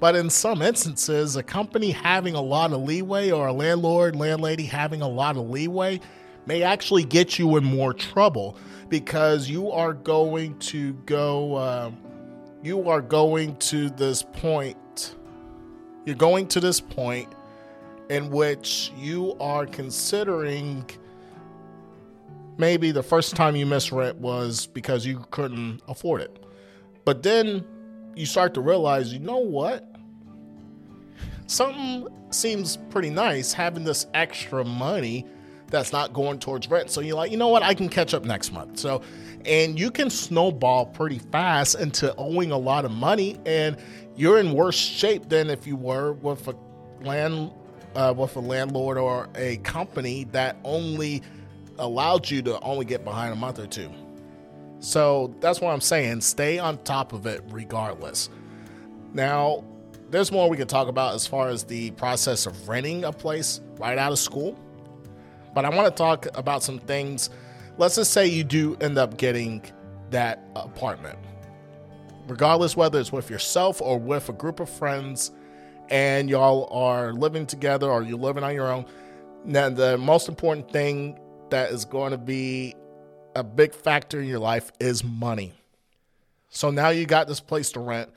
but 0.00 0.14
in 0.14 0.28
some 0.30 0.62
instances, 0.62 1.36
a 1.36 1.42
company 1.42 1.90
having 1.90 2.34
a 2.34 2.40
lot 2.40 2.72
of 2.72 2.82
leeway 2.82 3.30
or 3.30 3.48
a 3.48 3.52
landlord, 3.52 4.16
landlady 4.16 4.64
having 4.64 5.02
a 5.02 5.08
lot 5.08 5.36
of 5.36 5.48
leeway 5.48 6.00
may 6.46 6.62
actually 6.62 7.04
get 7.04 7.38
you 7.38 7.56
in 7.56 7.64
more 7.64 7.92
trouble 7.92 8.56
because 8.88 9.48
you 9.48 9.70
are 9.70 9.94
going 9.94 10.58
to 10.58 10.94
go, 11.06 11.54
uh, 11.54 11.90
you 12.62 12.88
are 12.88 13.00
going 13.00 13.56
to 13.56 13.88
this 13.90 14.22
point, 14.22 15.14
you're 16.04 16.16
going 16.16 16.46
to 16.48 16.60
this 16.60 16.80
point 16.80 17.28
in 18.10 18.28
which 18.28 18.92
you 18.98 19.34
are 19.40 19.64
considering 19.64 20.84
maybe 22.58 22.90
the 22.90 23.02
first 23.02 23.36
time 23.36 23.54
you 23.54 23.64
missed 23.64 23.92
rent 23.92 24.18
was 24.18 24.66
because 24.66 25.06
you 25.06 25.24
couldn't 25.30 25.80
afford 25.86 26.20
it. 26.20 26.44
But 27.04 27.22
then 27.22 27.64
you 28.16 28.26
start 28.26 28.52
to 28.54 28.60
realize, 28.60 29.12
you 29.12 29.20
know 29.20 29.38
what? 29.38 29.94
Something 31.46 32.08
seems 32.30 32.76
pretty 32.90 33.10
nice 33.10 33.52
having 33.52 33.84
this 33.84 34.06
extra 34.12 34.64
money 34.64 35.24
that's 35.68 35.92
not 35.92 36.12
going 36.12 36.40
towards 36.40 36.68
rent. 36.68 36.90
So 36.90 37.00
you're 37.00 37.14
like, 37.14 37.30
you 37.30 37.36
know 37.36 37.48
what? 37.48 37.62
I 37.62 37.74
can 37.74 37.88
catch 37.88 38.12
up 38.12 38.24
next 38.24 38.52
month. 38.52 38.80
So, 38.80 39.02
and 39.44 39.78
you 39.78 39.92
can 39.92 40.10
snowball 40.10 40.86
pretty 40.86 41.20
fast 41.20 41.78
into 41.78 42.12
owing 42.16 42.50
a 42.50 42.58
lot 42.58 42.84
of 42.84 42.90
money, 42.90 43.38
and 43.46 43.76
you're 44.16 44.40
in 44.40 44.52
worse 44.52 44.76
shape 44.76 45.28
than 45.28 45.48
if 45.48 45.64
you 45.64 45.76
were 45.76 46.14
with 46.14 46.48
a 46.48 46.56
land, 47.02 47.52
uh, 47.94 48.14
with 48.16 48.36
a 48.36 48.40
landlord 48.40 48.98
or 48.98 49.28
a 49.34 49.56
company 49.58 50.24
that 50.32 50.56
only 50.64 51.22
allowed 51.78 52.30
you 52.30 52.42
to 52.42 52.60
only 52.60 52.84
get 52.84 53.04
behind 53.04 53.32
a 53.32 53.36
month 53.36 53.58
or 53.58 53.66
two. 53.66 53.90
So 54.80 55.34
that's 55.40 55.60
what 55.60 55.72
I'm 55.72 55.80
saying. 55.80 56.22
Stay 56.22 56.58
on 56.58 56.78
top 56.84 57.12
of 57.12 57.26
it 57.26 57.42
regardless. 57.48 58.30
Now, 59.12 59.64
there's 60.10 60.32
more 60.32 60.48
we 60.48 60.56
can 60.56 60.66
talk 60.66 60.88
about 60.88 61.14
as 61.14 61.26
far 61.26 61.48
as 61.48 61.64
the 61.64 61.90
process 61.92 62.46
of 62.46 62.68
renting 62.68 63.04
a 63.04 63.12
place 63.12 63.60
right 63.78 63.98
out 63.98 64.12
of 64.12 64.18
school. 64.18 64.58
But 65.54 65.64
I 65.64 65.70
want 65.70 65.86
to 65.86 65.94
talk 65.94 66.26
about 66.34 66.62
some 66.62 66.78
things. 66.78 67.30
Let's 67.76 67.96
just 67.96 68.12
say 68.12 68.26
you 68.26 68.44
do 68.44 68.76
end 68.80 68.98
up 68.98 69.16
getting 69.16 69.64
that 70.10 70.44
apartment, 70.56 71.18
regardless 72.26 72.76
whether 72.76 72.98
it's 72.98 73.12
with 73.12 73.30
yourself 73.30 73.80
or 73.80 73.98
with 73.98 74.28
a 74.28 74.32
group 74.32 74.60
of 74.60 74.68
friends, 74.68 75.32
and 75.90 76.30
y'all 76.30 76.68
are 76.72 77.12
living 77.12 77.46
together 77.46 77.90
or 77.90 78.02
you're 78.02 78.18
living 78.18 78.44
on 78.44 78.54
your 78.54 78.72
own. 78.72 78.86
Now, 79.44 79.68
the 79.68 79.98
most 79.98 80.28
important 80.28 80.70
thing 80.70 81.18
that 81.50 81.70
is 81.72 81.84
going 81.84 82.12
to 82.12 82.18
be 82.18 82.74
a 83.34 83.42
big 83.42 83.74
factor 83.74 84.20
in 84.20 84.28
your 84.28 84.38
life 84.38 84.70
is 84.80 85.02
money. 85.04 85.52
So 86.48 86.70
now 86.70 86.88
you 86.90 87.06
got 87.06 87.28
this 87.28 87.40
place 87.40 87.72
to 87.72 87.80
rent. 87.80 88.10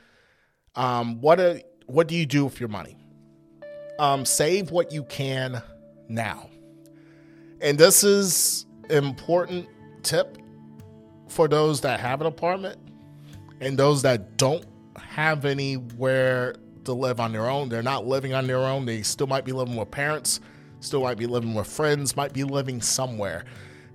Um, 0.75 1.22
what 1.22 1.39
are, 1.39 1.62
what 1.86 2.08
do 2.08 2.15
you 2.15 2.25
do 2.25 2.46
with 2.46 2.60
your 2.60 2.70
money? 2.70 2.98
Um, 4.00 4.25
save 4.25 4.72
what 4.72 4.92
you 4.92 5.03
can 5.03 5.62
now. 6.08 6.50
And 7.62 7.77
this 7.77 8.03
is 8.03 8.65
important 8.89 9.68
tip 10.01 10.38
for 11.27 11.48
those 11.48 11.82
that 11.82 12.00
have 12.00 12.22
an 12.22 12.27
apartment 12.27 12.77
and 13.62 13.77
those 13.77 14.01
that 14.01 14.38
don't 14.38 14.65
have 14.98 15.46
anywhere 15.46 16.56
to 16.85 16.93
live 16.93 17.19
on 17.19 17.31
their 17.31 17.49
own. 17.49 17.69
They're 17.69 17.83
not 17.83 18.05
living 18.05 18.33
on 18.33 18.47
their 18.47 18.59
own. 18.59 18.85
They 18.85 19.01
still 19.01 19.27
might 19.27 19.45
be 19.45 19.51
living 19.51 19.75
with 19.75 19.91
parents, 19.91 20.39
still 20.79 21.03
might 21.03 21.17
be 21.17 21.27
living 21.27 21.53
with 21.53 21.67
friends, 21.67 22.15
might 22.15 22.33
be 22.33 22.43
living 22.43 22.81
somewhere 22.81 23.45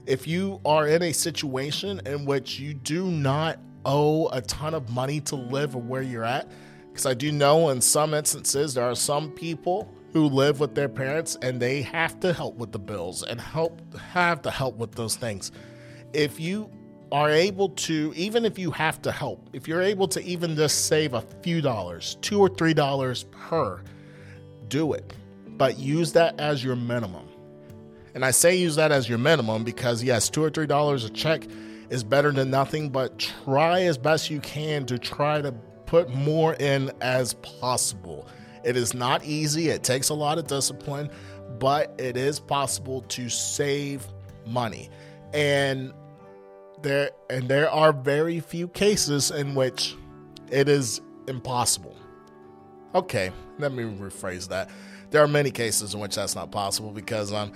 if 0.08 0.26
you 0.26 0.58
are 0.64 0.88
in 0.88 1.02
a 1.02 1.12
situation 1.12 2.00
in 2.06 2.24
which 2.24 2.58
you 2.58 2.72
do 2.72 3.10
not 3.10 3.58
owe 3.84 4.26
a 4.28 4.40
ton 4.40 4.72
of 4.72 4.90
money 4.90 5.20
to 5.20 5.36
live 5.36 5.74
where 5.74 6.00
you're 6.00 6.24
at, 6.24 6.50
because 6.88 7.04
I 7.04 7.12
do 7.12 7.30
know 7.30 7.68
in 7.68 7.82
some 7.82 8.14
instances 8.14 8.72
there 8.72 8.84
are 8.84 8.94
some 8.94 9.30
people 9.30 9.94
who 10.14 10.24
live 10.24 10.60
with 10.60 10.74
their 10.74 10.88
parents 10.88 11.36
and 11.42 11.60
they 11.60 11.82
have 11.82 12.18
to 12.20 12.32
help 12.32 12.56
with 12.56 12.72
the 12.72 12.78
bills 12.78 13.22
and 13.22 13.38
help 13.38 13.94
have 13.98 14.40
to 14.42 14.50
help 14.50 14.78
with 14.78 14.92
those 14.92 15.14
things. 15.14 15.52
If 16.14 16.40
you 16.40 16.70
are 17.10 17.30
able 17.30 17.70
to, 17.70 18.12
even 18.16 18.44
if 18.44 18.58
you 18.58 18.70
have 18.70 19.00
to 19.02 19.12
help, 19.12 19.48
if 19.52 19.66
you're 19.66 19.82
able 19.82 20.08
to 20.08 20.22
even 20.22 20.54
just 20.56 20.86
save 20.86 21.14
a 21.14 21.22
few 21.42 21.60
dollars, 21.60 22.18
two 22.20 22.40
or 22.40 22.48
three 22.48 22.74
dollars 22.74 23.24
per, 23.30 23.80
do 24.68 24.92
it. 24.92 25.14
But 25.56 25.78
use 25.78 26.12
that 26.12 26.38
as 26.38 26.62
your 26.62 26.76
minimum. 26.76 27.26
And 28.14 28.24
I 28.24 28.30
say 28.30 28.56
use 28.56 28.76
that 28.76 28.92
as 28.92 29.08
your 29.08 29.18
minimum 29.18 29.64
because, 29.64 30.02
yes, 30.02 30.28
two 30.28 30.42
or 30.42 30.50
three 30.50 30.66
dollars 30.66 31.04
a 31.04 31.10
check 31.10 31.46
is 31.90 32.04
better 32.04 32.32
than 32.32 32.50
nothing, 32.50 32.90
but 32.90 33.18
try 33.18 33.82
as 33.82 33.96
best 33.96 34.30
you 34.30 34.40
can 34.40 34.84
to 34.86 34.98
try 34.98 35.40
to 35.40 35.52
put 35.86 36.10
more 36.10 36.54
in 36.54 36.90
as 37.00 37.34
possible. 37.34 38.28
It 38.64 38.76
is 38.76 38.92
not 38.92 39.24
easy, 39.24 39.70
it 39.70 39.82
takes 39.82 40.10
a 40.10 40.14
lot 40.14 40.36
of 40.38 40.46
discipline, 40.46 41.10
but 41.58 41.94
it 41.98 42.16
is 42.16 42.38
possible 42.38 43.02
to 43.02 43.28
save 43.28 44.06
money. 44.46 44.90
And 45.32 45.92
there 46.82 47.10
and 47.30 47.48
there 47.48 47.70
are 47.70 47.92
very 47.92 48.40
few 48.40 48.68
cases 48.68 49.30
in 49.30 49.54
which 49.54 49.96
it 50.50 50.68
is 50.68 51.00
impossible. 51.26 51.96
Okay, 52.94 53.30
let 53.58 53.72
me 53.72 53.84
rephrase 53.84 54.48
that. 54.48 54.70
There 55.10 55.22
are 55.22 55.28
many 55.28 55.50
cases 55.50 55.94
in 55.94 56.00
which 56.00 56.14
that's 56.14 56.34
not 56.34 56.50
possible 56.50 56.90
because 56.90 57.32
um 57.32 57.52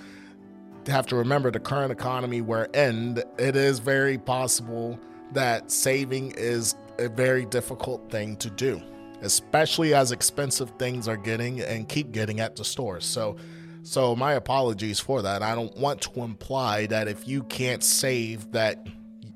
have 0.91 1.07
to 1.07 1.15
remember 1.15 1.51
the 1.51 1.59
current 1.59 1.91
economy 1.91 2.41
we're 2.41 2.65
in, 2.73 3.21
it 3.37 3.55
is 3.55 3.79
very 3.79 4.17
possible 4.17 4.99
that 5.31 5.71
saving 5.71 6.31
is 6.31 6.75
a 6.99 7.09
very 7.09 7.45
difficult 7.45 8.09
thing 8.11 8.35
to 8.37 8.49
do, 8.49 8.81
especially 9.21 9.93
as 9.93 10.11
expensive 10.11 10.71
things 10.77 11.07
are 11.07 11.17
getting 11.17 11.61
and 11.61 11.87
keep 11.87 12.11
getting 12.11 12.39
at 12.39 12.55
the 12.55 12.65
stores. 12.65 13.05
So, 13.05 13.37
so 13.83 14.15
my 14.15 14.33
apologies 14.33 14.99
for 14.99 15.21
that. 15.21 15.41
I 15.41 15.55
don't 15.55 15.75
want 15.77 16.01
to 16.01 16.21
imply 16.21 16.85
that 16.87 17.07
if 17.07 17.27
you 17.27 17.43
can't 17.43 17.83
save 17.83 18.51
that 18.51 18.85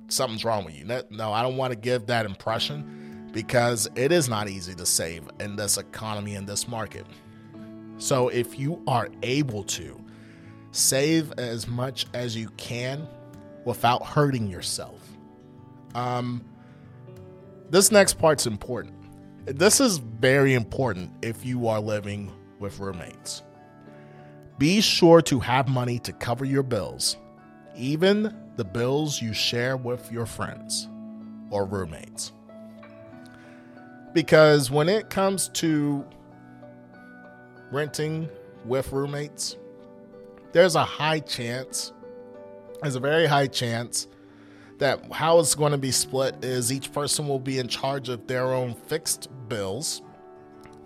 something's 0.08 0.46
wrong 0.46 0.66
with 0.66 0.76
you. 0.76 0.86
No, 1.10 1.32
I 1.32 1.42
don't 1.42 1.58
want 1.58 1.74
to 1.74 1.80
give 1.80 2.08
that 2.08 2.26
impression 2.26 3.30
because 3.34 3.90
it 3.96 4.12
is 4.12 4.30
not 4.30 4.50
easy 4.50 4.74
to 4.76 4.86
save 4.86 5.24
in 5.40 5.56
this 5.56 5.78
economy 5.78 6.36
in 6.36 6.46
this 6.46 6.68
market. 6.68 7.06
So 7.98 8.30
if 8.30 8.60
you 8.60 8.82
are 8.88 9.10
able 9.24 9.64
to, 9.64 10.00
save 10.72 11.32
as 11.34 11.68
much 11.68 12.06
as 12.14 12.36
you 12.36 12.50
can 12.58 13.08
without 13.66 14.06
hurting 14.06 14.48
yourself. 14.48 15.02
Um, 15.96 16.44
this 17.70 17.92
next 17.92 18.14
part's 18.14 18.46
important. 18.46 18.94
This 19.46 19.80
is 19.80 19.98
very 19.98 20.54
important 20.54 21.12
if 21.22 21.46
you 21.46 21.68
are 21.68 21.80
living 21.80 22.32
with 22.60 22.80
roommates. 22.80 23.44
Be 24.58 24.82
sure 24.82 25.22
to 25.24 25.40
have 25.40 25.68
money 25.68 26.00
to 26.00 26.12
cover 26.14 26.46
your 26.46 26.64
bills, 26.64 27.18
even 27.78 28.36
the 28.56 28.66
bills 28.66 29.22
you 29.22 29.34
share 29.34 29.78
with 29.78 30.12
your 30.12 30.26
friends 30.26 30.88
or 31.50 31.66
roommates. 31.66 32.32
Because 34.14 34.72
when 34.72 34.90
it 34.90 35.10
comes 35.10 35.50
to 35.50 36.06
renting 37.72 38.30
with 38.66 38.92
roommates, 38.92 39.58
there's 40.52 40.76
a 40.76 40.84
high 40.84 41.20
chance, 41.20 41.94
there's 42.82 42.96
a 42.96 43.00
very 43.00 43.28
high 43.28 43.48
chance 43.48 44.08
that 44.80 45.12
how 45.12 45.40
it's 45.40 45.56
going 45.56 45.72
to 45.72 45.78
be 45.78 45.92
split 45.92 46.44
is 46.44 46.72
each 46.72 46.92
person 46.92 47.28
will 47.28 47.40
be 47.40 47.60
in 47.60 47.68
charge 47.68 48.10
of 48.10 48.26
their 48.28 48.54
own 48.54 48.74
fixed 48.74 49.30
bills. 49.50 50.02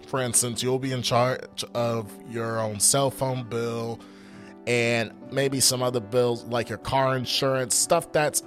For 0.07 0.21
instance, 0.21 0.61
you'll 0.61 0.79
be 0.79 0.91
in 0.91 1.01
charge 1.01 1.63
of 1.73 2.11
your 2.29 2.59
own 2.59 2.79
cell 2.79 3.11
phone 3.11 3.47
bill 3.47 3.99
and 4.67 5.11
maybe 5.31 5.59
some 5.59 5.81
other 5.81 5.99
bills 5.99 6.43
like 6.45 6.69
your 6.69 6.77
car 6.77 7.15
insurance, 7.15 7.75
stuff 7.75 8.11
that's 8.11 8.43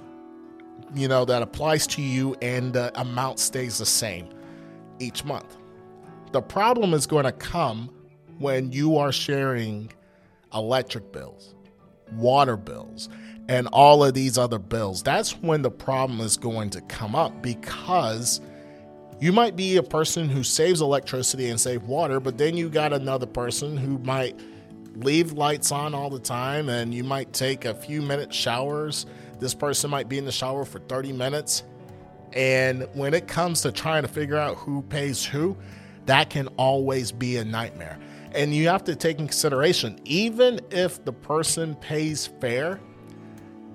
you 0.93 1.07
know, 1.07 1.25
that 1.25 1.41
applies 1.41 1.87
to 1.87 2.01
you 2.01 2.35
and 2.41 2.73
the 2.73 2.99
amount 2.99 3.39
stays 3.39 3.77
the 3.77 3.85
same 3.85 4.29
each 4.99 5.25
month. 5.25 5.57
The 6.31 6.41
problem 6.41 6.93
is 6.93 7.07
going 7.07 7.25
to 7.25 7.31
come 7.31 7.89
when 8.39 8.71
you 8.71 8.97
are 8.97 9.11
sharing 9.11 9.91
electric 10.53 11.11
bills, 11.11 11.55
water 12.13 12.57
bills, 12.57 13.09
and 13.47 13.67
all 13.67 14.03
of 14.03 14.13
these 14.13 14.37
other 14.37 14.59
bills. 14.59 15.03
That's 15.03 15.31
when 15.37 15.61
the 15.61 15.71
problem 15.71 16.19
is 16.19 16.37
going 16.37 16.69
to 16.71 16.81
come 16.81 17.15
up 17.15 17.41
because 17.41 18.41
you 19.19 19.31
might 19.31 19.55
be 19.55 19.77
a 19.77 19.83
person 19.83 20.29
who 20.29 20.43
saves 20.43 20.81
electricity 20.81 21.49
and 21.49 21.59
save 21.59 21.83
water, 21.83 22.19
but 22.19 22.37
then 22.37 22.57
you 22.57 22.69
got 22.69 22.91
another 22.91 23.25
person 23.25 23.77
who 23.77 23.97
might 23.99 24.39
leave 24.95 25.33
lights 25.33 25.71
on 25.71 25.93
all 25.93 26.09
the 26.09 26.19
time 26.19 26.69
and 26.69 26.93
you 26.93 27.03
might 27.03 27.33
take 27.33 27.65
a 27.65 27.73
few 27.73 28.01
minute 28.01 28.33
showers. 28.33 29.05
This 29.39 29.53
person 29.53 29.89
might 29.89 30.07
be 30.07 30.17
in 30.17 30.25
the 30.25 30.31
shower 30.31 30.65
for 30.65 30.79
30 30.79 31.13
minutes. 31.13 31.63
And 32.33 32.87
when 32.93 33.13
it 33.13 33.27
comes 33.27 33.61
to 33.61 33.71
trying 33.71 34.03
to 34.03 34.07
figure 34.07 34.37
out 34.37 34.57
who 34.57 34.81
pays 34.83 35.23
who, 35.23 35.57
that 36.05 36.29
can 36.29 36.47
always 36.57 37.11
be 37.11 37.37
a 37.37 37.45
nightmare. 37.45 37.97
And 38.33 38.53
you 38.53 38.67
have 38.67 38.83
to 38.85 38.95
take 38.95 39.19
in 39.19 39.27
consideration, 39.27 39.99
even 40.03 40.59
if 40.69 41.03
the 41.05 41.13
person 41.13 41.75
pays 41.75 42.27
fair, 42.41 42.79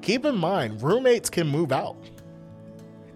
keep 0.02 0.24
in 0.24 0.36
mind 0.36 0.82
roommates 0.82 1.30
can 1.30 1.48
move 1.48 1.72
out. 1.72 1.96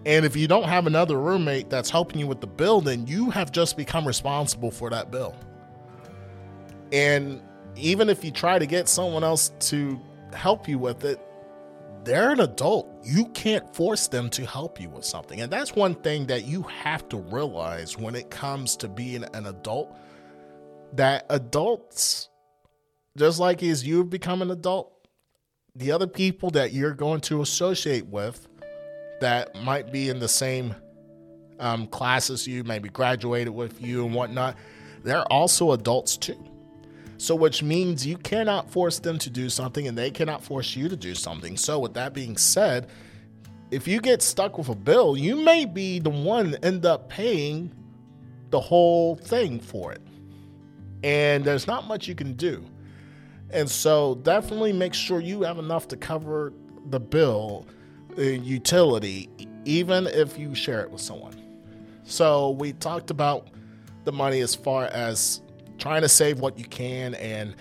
And 0.05 0.25
if 0.25 0.35
you 0.35 0.47
don't 0.47 0.67
have 0.67 0.85
another 0.85 1.19
roommate 1.19 1.69
that's 1.69 1.89
helping 1.89 2.19
you 2.19 2.27
with 2.27 2.41
the 2.41 2.47
bill, 2.47 2.81
then 2.81 3.07
you 3.07 3.31
have 3.31 3.51
just 3.51 3.75
become 3.75 4.05
responsible 4.05 4.69
for 4.69 4.89
that 4.91 5.11
bill. 5.11 5.35
And 6.91 7.41
even 7.77 8.09
if 8.09 8.23
you 8.23 8.31
try 8.31 8.59
to 8.59 8.65
get 8.65 8.87
someone 8.87 9.23
else 9.23 9.51
to 9.59 9.99
help 10.33 10.67
you 10.67 10.77
with 10.77 11.05
it, 11.05 11.19
they're 12.03 12.31
an 12.31 12.39
adult. 12.39 12.87
You 13.03 13.25
can't 13.29 13.75
force 13.75 14.07
them 14.07 14.29
to 14.31 14.45
help 14.45 14.79
you 14.79 14.89
with 14.89 15.03
something. 15.03 15.41
And 15.41 15.51
that's 15.51 15.75
one 15.75 15.95
thing 15.95 16.27
that 16.27 16.45
you 16.45 16.61
have 16.63 17.09
to 17.09 17.17
realize 17.17 17.97
when 17.97 18.15
it 18.15 18.29
comes 18.29 18.77
to 18.77 18.87
being 18.87 19.23
an 19.33 19.47
adult 19.47 19.95
that 20.93 21.25
adults, 21.29 22.29
just 23.17 23.39
like 23.39 23.63
as 23.63 23.85
you've 23.85 24.09
become 24.09 24.41
an 24.41 24.51
adult, 24.51 24.91
the 25.75 25.91
other 25.91 26.07
people 26.07 26.51
that 26.51 26.73
you're 26.73 26.93
going 26.93 27.21
to 27.21 27.41
associate 27.41 28.05
with 28.05 28.47
that 29.19 29.55
might 29.63 29.91
be 29.91 30.09
in 30.09 30.19
the 30.19 30.27
same 30.27 30.75
um, 31.59 31.87
class 31.87 32.29
as 32.29 32.47
you, 32.47 32.63
maybe 32.63 32.89
graduated 32.89 33.53
with 33.53 33.81
you 33.81 34.05
and 34.05 34.13
whatnot, 34.13 34.55
they're 35.03 35.29
also 35.31 35.71
adults 35.71 36.17
too. 36.17 36.37
So, 37.17 37.33
which 37.35 37.63
means 37.63 38.05
you 38.05 38.17
cannot 38.17 38.69
force 38.69 38.99
them 38.99 39.17
to 39.19 39.29
do 39.29 39.49
something 39.49 39.87
and 39.87 39.97
they 39.97 40.11
cannot 40.11 40.43
force 40.43 40.75
you 40.75 40.89
to 40.89 40.97
do 40.97 41.15
something. 41.15 41.55
So, 41.55 41.79
with 41.79 41.93
that 41.93 42.13
being 42.13 42.35
said, 42.35 42.89
if 43.71 43.87
you 43.87 44.01
get 44.01 44.21
stuck 44.21 44.57
with 44.57 44.69
a 44.69 44.75
bill, 44.75 45.17
you 45.17 45.37
may 45.37 45.65
be 45.65 45.99
the 45.99 46.09
one 46.09 46.55
end 46.61 46.85
up 46.85 47.09
paying 47.09 47.73
the 48.49 48.59
whole 48.59 49.15
thing 49.15 49.59
for 49.59 49.93
it. 49.93 50.01
And 51.03 51.43
there's 51.43 51.67
not 51.67 51.87
much 51.87 52.07
you 52.07 52.15
can 52.15 52.33
do. 52.33 52.65
And 53.51 53.69
so, 53.69 54.15
definitely 54.15 54.73
make 54.73 54.93
sure 54.93 55.21
you 55.21 55.43
have 55.43 55.57
enough 55.57 55.87
to 55.89 55.97
cover 55.97 56.51
the 56.89 56.99
bill, 56.99 57.65
uh, 58.17 58.21
utility, 58.21 59.29
even 59.63 60.07
if 60.07 60.37
you 60.37 60.53
share 60.53 60.81
it 60.81 60.91
with 60.91 61.01
someone. 61.01 61.41
So, 62.03 62.51
we 62.51 62.73
talked 62.73 63.09
about 63.09 63.47
the 64.03 64.11
money 64.11 64.41
as 64.41 64.53
far 64.53 64.85
as 64.85 65.41
trying 65.85 66.01
to 66.01 66.09
save 66.09 66.39
what 66.39 66.57
you 66.57 66.65
can 66.65 67.13
and 67.13 67.55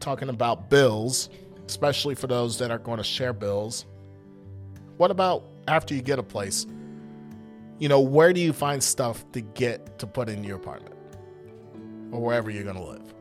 talking 0.00 0.28
about 0.28 0.68
bills, 0.68 1.30
especially 1.66 2.14
for 2.14 2.26
those 2.26 2.58
that 2.58 2.70
are 2.70 2.76
going 2.76 2.98
to 2.98 3.02
share 3.02 3.32
bills. 3.32 3.86
What 4.98 5.10
about 5.10 5.44
after 5.66 5.94
you 5.94 6.02
get 6.02 6.18
a 6.18 6.22
place? 6.22 6.66
You 7.78 7.88
know, 7.88 7.98
where 7.98 8.34
do 8.34 8.40
you 8.42 8.52
find 8.52 8.82
stuff 8.82 9.24
to 9.32 9.40
get 9.40 9.98
to 9.98 10.06
put 10.06 10.28
in 10.28 10.44
your 10.44 10.58
apartment 10.58 10.94
or 12.12 12.20
wherever 12.20 12.50
you're 12.50 12.64
going 12.64 12.76
to 12.76 12.82
live? 12.82 13.14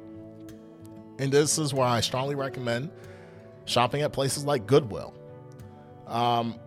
And 1.19 1.31
this 1.31 1.57
is 1.57 1.73
where 1.73 1.87
I 1.87 2.01
strongly 2.01 2.35
recommend 2.35 2.91
shopping 3.63 4.01
at 4.01 4.11
places 4.11 4.43
like 4.43 4.67
Goodwill. 4.67 5.13
Um, 6.05 6.59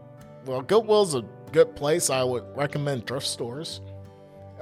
well, 0.47 0.63
Goodwill's 0.63 1.15
a 1.15 1.27
good 1.53 1.77
place. 1.77 2.09
I 2.09 2.25
would 2.25 2.45
recommend 2.57 3.07
thrift 3.07 3.27
stores. 3.27 3.83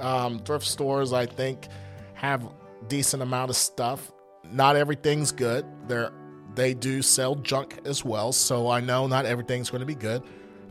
Um, 0.01 0.39
thrift 0.39 0.65
stores, 0.65 1.13
I 1.13 1.27
think, 1.27 1.69
have 2.13 2.45
decent 2.87 3.23
amount 3.23 3.49
of 3.49 3.55
stuff. 3.55 4.11
Not 4.51 4.75
everything's 4.75 5.31
good. 5.31 5.65
They're, 5.87 6.11
they 6.55 6.73
do 6.73 7.01
sell 7.01 7.35
junk 7.35 7.79
as 7.85 8.03
well, 8.03 8.31
so 8.31 8.69
I 8.69 8.81
know 8.81 9.07
not 9.07 9.25
everything's 9.25 9.69
going 9.69 9.81
to 9.81 9.85
be 9.85 9.95
good. 9.95 10.23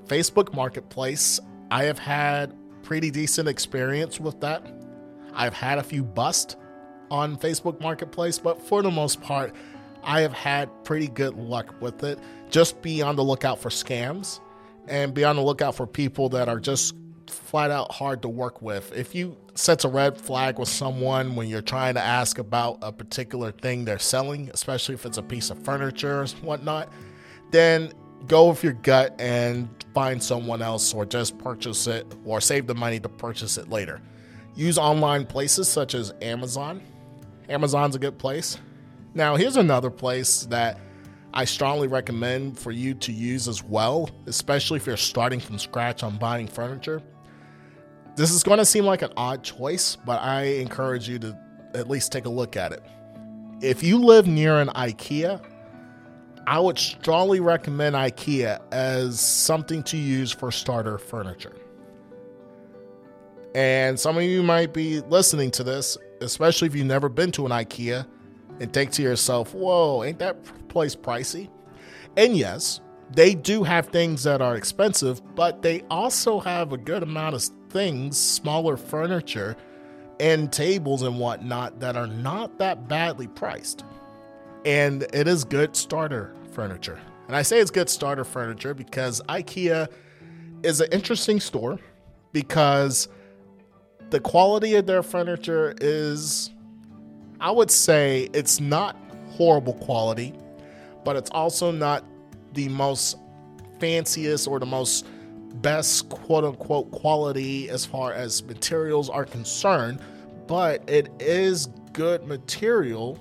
Facebook 0.07 0.53
Marketplace, 0.55 1.40
I 1.70 1.85
have 1.85 1.99
had 1.99 2.55
pretty 2.83 3.11
decent 3.11 3.49
experience 3.49 4.18
with 4.18 4.40
that. 4.40 4.66
I've 5.33 5.55
had 5.55 5.79
a 5.79 5.83
few 5.83 6.03
bust 6.03 6.57
on 7.11 7.37
Facebook 7.37 7.81
Marketplace, 7.81 8.38
but 8.38 8.61
for 8.61 8.83
the 8.83 8.90
most 8.90 9.20
part, 9.20 9.55
I 10.03 10.20
have 10.23 10.33
had 10.33 10.68
pretty 10.85 11.09
good 11.09 11.37
luck 11.37 11.75
with 11.81 12.03
it. 12.05 12.18
Just 12.51 12.81
be 12.83 13.03
on 13.03 13.16
the 13.16 13.25
lookout 13.25 13.59
for 13.59 13.68
scams 13.68 14.40
and 14.88 15.14
be 15.14 15.25
on 15.25 15.37
the 15.37 15.42
lookout 15.42 15.75
for 15.75 15.87
people 15.87 16.29
that 16.31 16.49
are 16.49 16.59
just 16.59 16.94
flat 17.30 17.70
out 17.70 17.92
hard 17.92 18.22
to 18.22 18.28
work 18.28 18.62
with. 18.62 18.92
If 18.94 19.14
you 19.14 19.36
sets 19.54 19.84
a 19.84 19.88
red 19.88 20.18
flag 20.18 20.58
with 20.58 20.68
someone 20.68 21.36
when 21.36 21.48
you're 21.48 21.62
trying 21.62 21.94
to 21.94 22.00
ask 22.00 22.38
about 22.38 22.78
a 22.82 22.92
particular 22.92 23.52
thing 23.52 23.84
they're 23.84 23.98
selling, 23.98 24.50
especially 24.52 24.94
if 24.94 25.06
it's 25.06 25.18
a 25.18 25.22
piece 25.22 25.50
of 25.50 25.62
furniture 25.64 26.22
or 26.22 26.26
whatnot, 26.42 26.92
then 27.50 27.92
go 28.26 28.48
with 28.48 28.62
your 28.62 28.74
gut 28.74 29.14
and 29.18 29.68
find 29.94 30.22
someone 30.22 30.62
else 30.62 30.92
or 30.94 31.04
just 31.06 31.38
purchase 31.38 31.86
it 31.86 32.06
or 32.24 32.40
save 32.40 32.66
the 32.66 32.74
money 32.74 33.00
to 33.00 33.08
purchase 33.08 33.56
it 33.56 33.68
later. 33.70 34.00
Use 34.54 34.78
online 34.78 35.26
places 35.26 35.68
such 35.68 35.94
as 35.94 36.12
Amazon. 36.22 36.82
Amazon's 37.48 37.96
a 37.96 37.98
good 37.98 38.18
place. 38.18 38.58
Now, 39.14 39.36
here's 39.36 39.56
another 39.56 39.90
place 39.90 40.42
that 40.50 40.78
I 41.32 41.44
strongly 41.44 41.88
recommend 41.88 42.58
for 42.58 42.72
you 42.72 42.94
to 42.94 43.12
use 43.12 43.48
as 43.48 43.62
well, 43.62 44.10
especially 44.26 44.76
if 44.76 44.86
you're 44.86 44.96
starting 44.96 45.40
from 45.40 45.58
scratch 45.58 46.02
on 46.02 46.16
buying 46.16 46.46
furniture. 46.48 47.02
This 48.20 48.33
is 48.33 48.42
going 48.42 48.59
to 48.59 48.66
seem 48.66 48.85
like 48.85 49.00
an 49.00 49.14
odd 49.16 49.42
choice, 49.42 49.96
but 49.96 50.20
I 50.20 50.42
encourage 50.42 51.09
you 51.09 51.18
to 51.20 51.35
at 51.72 51.88
least 51.88 52.12
take 52.12 52.26
a 52.26 52.28
look 52.28 52.54
at 52.54 52.70
it. 52.70 52.83
If 53.62 53.83
you 53.83 53.96
live 53.96 54.26
near 54.26 54.61
an 54.61 54.68
IKEA, 54.68 55.42
I 56.46 56.61
would 56.61 56.78
strongly 56.78 57.40
recommend 57.40 57.96
IKEA 57.96 58.61
as 58.72 59.18
something 59.18 59.83
to 59.85 59.96
use 59.96 60.33
for 60.33 60.52
starter 60.52 60.98
furniture. 60.98 61.56
And 63.54 63.98
some 63.98 64.18
of 64.18 64.22
you 64.22 64.42
might 64.42 64.74
be 64.74 65.00
listening 65.00 65.50
to 65.52 65.64
this, 65.64 65.96
especially 66.20 66.68
if 66.68 66.76
you've 66.76 66.85
never 66.85 67.09
been 67.09 67.33
to 67.33 67.46
an 67.46 67.52
IKEA, 67.52 68.06
and 68.61 68.70
think 68.70 68.90
to 68.90 69.02
yourself, 69.02 69.54
whoa, 69.54 70.04
ain't 70.04 70.18
that 70.18 70.44
place 70.68 70.94
pricey? 70.94 71.48
And 72.18 72.37
yes, 72.37 72.83
they 73.14 73.35
do 73.35 73.62
have 73.62 73.87
things 73.87 74.24
that 74.24 74.42
are 74.42 74.56
expensive, 74.56 75.22
but 75.35 75.62
they 75.62 75.85
also 75.90 76.38
have 76.38 76.74
a 76.74 76.76
good 76.76 77.02
amount 77.02 77.35
of 77.35 77.42
things, 77.70 78.18
smaller 78.18 78.76
furniture 78.76 79.56
and 80.18 80.52
tables 80.52 81.02
and 81.02 81.18
whatnot 81.18 81.80
that 81.80 81.96
are 81.96 82.06
not 82.06 82.59
that 82.59 82.88
badly 82.88 83.26
priced. 83.26 83.85
And 84.64 85.04
it 85.14 85.26
is 85.26 85.44
good 85.44 85.74
starter 85.74 86.35
furniture. 86.52 87.00
And 87.26 87.37
I 87.37 87.42
say 87.42 87.61
it's 87.61 87.70
good 87.70 87.88
starter 87.88 88.24
furniture 88.24 88.74
because 88.74 89.22
IKEA 89.28 89.88
is 90.62 90.80
an 90.80 90.88
interesting 90.92 91.40
store 91.40 91.78
because 92.33 93.09
the 94.11 94.20
quality 94.20 94.74
of 94.74 94.87
their 94.87 95.02
furniture 95.02 95.74
is, 95.80 96.50
I 97.40 97.50
would 97.50 97.70
say, 97.70 98.28
it's 98.35 98.61
not 98.61 98.96
horrible 99.30 99.74
quality, 99.74 100.35
but 101.04 101.16
it's 101.16 101.30
also 101.30 101.70
not 101.70 102.04
the 102.52 102.68
most 102.68 103.16
fanciest 103.78 104.46
or 104.46 104.59
the 104.59 104.66
most 104.66 105.06
best 105.56 106.08
quote 106.08 106.44
unquote 106.44 106.90
quality 106.90 107.68
as 107.68 107.84
far 107.84 108.12
as 108.12 108.42
materials 108.44 109.10
are 109.10 109.24
concerned, 109.24 110.00
but 110.46 110.88
it 110.88 111.10
is 111.20 111.66
good 111.92 112.26
material 112.26 113.18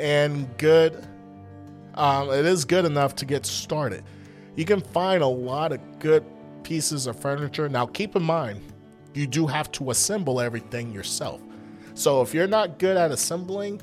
and 0.00 0.48
good. 0.58 1.06
Um, 1.94 2.30
it 2.30 2.44
is 2.44 2.64
good 2.64 2.84
enough 2.84 3.14
to 3.16 3.24
get 3.24 3.46
started. 3.46 4.02
You 4.56 4.64
can 4.64 4.80
find 4.80 5.22
a 5.22 5.28
lot 5.28 5.72
of 5.72 5.80
good 5.98 6.24
pieces 6.62 7.06
of 7.06 7.18
furniture. 7.18 7.68
Now, 7.68 7.86
keep 7.86 8.16
in 8.16 8.22
mind, 8.22 8.60
you 9.14 9.26
do 9.26 9.46
have 9.46 9.70
to 9.72 9.90
assemble 9.90 10.40
everything 10.40 10.92
yourself. 10.92 11.40
So, 11.94 12.20
if 12.22 12.34
you're 12.34 12.48
not 12.48 12.78
good 12.78 12.96
at 12.96 13.12
assembling, 13.12 13.80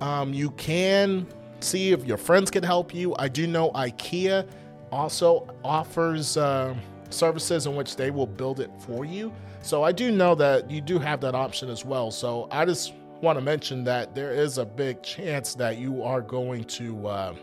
um, 0.00 0.34
you 0.34 0.50
can 0.52 1.26
see 1.60 1.92
if 1.92 2.04
your 2.04 2.16
friends 2.16 2.50
can 2.50 2.64
help 2.64 2.92
you. 2.92 3.14
I 3.16 3.28
do 3.28 3.46
know 3.46 3.70
IKEA 3.70 4.48
also 4.90 5.48
offers. 5.62 6.36
Uh, 6.36 6.74
services 7.10 7.66
in 7.66 7.76
which 7.76 7.96
they 7.96 8.10
will 8.10 8.26
build 8.26 8.60
it 8.60 8.70
for 8.78 9.04
you. 9.04 9.32
So 9.62 9.82
I 9.82 9.92
do 9.92 10.10
know 10.10 10.34
that 10.34 10.70
you 10.70 10.80
do 10.80 10.98
have 10.98 11.20
that 11.22 11.34
option 11.34 11.70
as 11.70 11.84
well. 11.84 12.10
So 12.10 12.48
I 12.50 12.64
just 12.64 12.92
want 13.20 13.38
to 13.38 13.44
mention 13.44 13.84
that 13.84 14.14
there 14.14 14.32
is 14.32 14.58
a 14.58 14.64
big 14.64 15.02
chance 15.02 15.54
that 15.54 15.78
you 15.78 16.02
are 16.02 16.20
going 16.20 16.64
to 16.64 17.06
uh, 17.06 17.34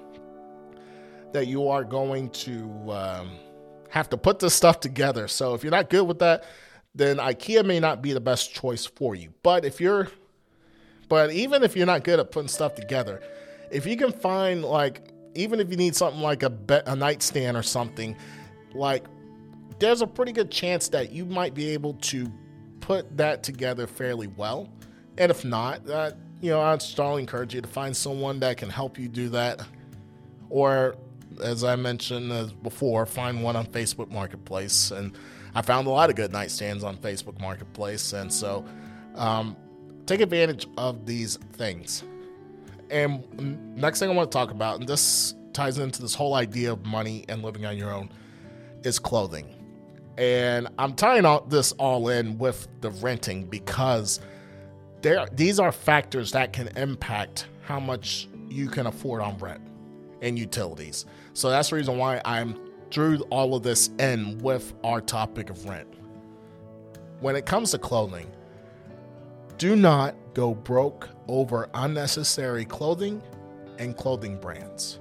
that 1.33 1.47
you 1.47 1.67
are 1.67 1.83
going 1.83 2.29
to 2.29 2.91
um, 2.91 3.31
have 3.89 4.09
to 4.09 4.17
put 4.17 4.39
this 4.39 4.53
stuff 4.53 4.79
together. 4.79 5.27
So 5.27 5.53
if 5.53 5.63
you're 5.63 5.71
not 5.71 5.89
good 5.89 6.03
with 6.03 6.19
that, 6.19 6.43
then 6.93 7.17
IKEA 7.17 7.65
may 7.65 7.79
not 7.79 8.01
be 8.01 8.13
the 8.13 8.19
best 8.19 8.53
choice 8.53 8.85
for 8.85 9.15
you. 9.15 9.33
But 9.43 9.65
if 9.65 9.79
you're 9.79 10.09
but 11.09 11.31
even 11.31 11.63
if 11.63 11.75
you're 11.75 11.85
not 11.85 12.05
good 12.05 12.19
at 12.19 12.31
putting 12.31 12.47
stuff 12.47 12.75
together, 12.75 13.21
if 13.69 13.85
you 13.85 13.97
can 13.97 14.11
find 14.11 14.63
like 14.63 15.11
even 15.35 15.59
if 15.59 15.69
you 15.69 15.77
need 15.77 15.95
something 15.95 16.21
like 16.21 16.43
a 16.43 16.49
be- 16.49 16.81
a 16.85 16.95
nightstand 16.95 17.57
or 17.57 17.63
something, 17.63 18.15
like 18.73 19.05
there's 19.81 20.01
a 20.01 20.07
pretty 20.07 20.31
good 20.31 20.51
chance 20.51 20.87
that 20.89 21.11
you 21.11 21.25
might 21.25 21.53
be 21.53 21.69
able 21.69 21.95
to 21.95 22.31
put 22.79 23.17
that 23.17 23.43
together 23.43 23.87
fairly 23.87 24.27
well. 24.27 24.69
And 25.17 25.31
if 25.31 25.43
not, 25.43 25.89
uh, 25.89 26.11
you 26.39 26.51
know, 26.51 26.61
I'd 26.61 26.81
strongly 26.81 27.21
encourage 27.21 27.53
you 27.55 27.61
to 27.61 27.67
find 27.67 27.97
someone 27.97 28.39
that 28.41 28.57
can 28.57 28.69
help 28.69 28.97
you 28.97 29.07
do 29.07 29.29
that. 29.29 29.61
Or, 30.49 30.95
as 31.43 31.63
I 31.63 31.75
mentioned 31.75 32.31
uh, 32.31 32.45
before, 32.61 33.05
find 33.05 33.43
one 33.43 33.55
on 33.55 33.65
Facebook 33.65 34.11
Marketplace. 34.11 34.91
And 34.91 35.17
I 35.55 35.63
found 35.63 35.87
a 35.87 35.89
lot 35.89 36.09
of 36.09 36.15
good 36.15 36.31
nightstands 36.31 36.83
on 36.83 36.97
Facebook 36.97 37.39
Marketplace. 37.41 38.13
And 38.13 38.31
so, 38.31 38.63
um, 39.15 39.57
take 40.05 40.21
advantage 40.21 40.67
of 40.77 41.05
these 41.07 41.37
things. 41.53 42.03
And 42.91 43.75
next 43.75 43.99
thing 43.99 44.11
I 44.11 44.13
want 44.13 44.31
to 44.31 44.37
talk 44.37 44.51
about, 44.51 44.79
and 44.79 44.87
this 44.87 45.33
ties 45.53 45.79
into 45.79 46.01
this 46.01 46.13
whole 46.13 46.35
idea 46.35 46.71
of 46.71 46.85
money 46.85 47.25
and 47.29 47.41
living 47.41 47.65
on 47.65 47.77
your 47.77 47.91
own, 47.91 48.11
is 48.83 48.99
clothing. 48.99 49.60
And 50.21 50.67
I'm 50.77 50.93
tying 50.93 51.25
all 51.25 51.41
this 51.41 51.71
all 51.71 52.09
in 52.09 52.37
with 52.37 52.67
the 52.81 52.91
renting 52.91 53.45
because 53.45 54.19
there 55.01 55.25
these 55.31 55.59
are 55.59 55.71
factors 55.71 56.31
that 56.33 56.53
can 56.53 56.67
impact 56.77 57.47
how 57.63 57.79
much 57.79 58.29
you 58.47 58.67
can 58.69 58.85
afford 58.85 59.23
on 59.23 59.35
rent 59.39 59.61
and 60.21 60.37
utilities. 60.37 61.07
So 61.33 61.49
that's 61.49 61.71
the 61.71 61.77
reason 61.77 61.97
why 61.97 62.21
I'm 62.23 62.55
drew 62.91 63.17
all 63.31 63.55
of 63.55 63.63
this 63.63 63.87
in 63.97 64.37
with 64.37 64.75
our 64.83 65.01
topic 65.01 65.49
of 65.49 65.65
rent. 65.65 65.87
When 67.19 67.35
it 67.35 67.47
comes 67.47 67.71
to 67.71 67.79
clothing, 67.79 68.29
do 69.57 69.75
not 69.75 70.13
go 70.35 70.53
broke 70.53 71.09
over 71.29 71.67
unnecessary 71.73 72.65
clothing 72.65 73.23
and 73.79 73.97
clothing 73.97 74.37
brands. 74.37 74.99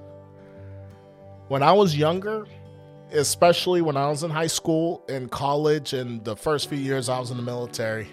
When 1.47 1.61
I 1.61 1.73
was 1.73 1.95
younger, 1.95 2.47
especially 3.11 3.81
when 3.81 3.97
I 3.97 4.09
was 4.09 4.23
in 4.23 4.31
high 4.31 4.47
school 4.47 5.03
and 5.09 5.29
college 5.29 5.93
and 5.93 6.23
the 6.23 6.35
first 6.35 6.69
few 6.69 6.77
years 6.77 7.09
I 7.09 7.19
was 7.19 7.31
in 7.31 7.37
the 7.37 7.43
military, 7.43 8.07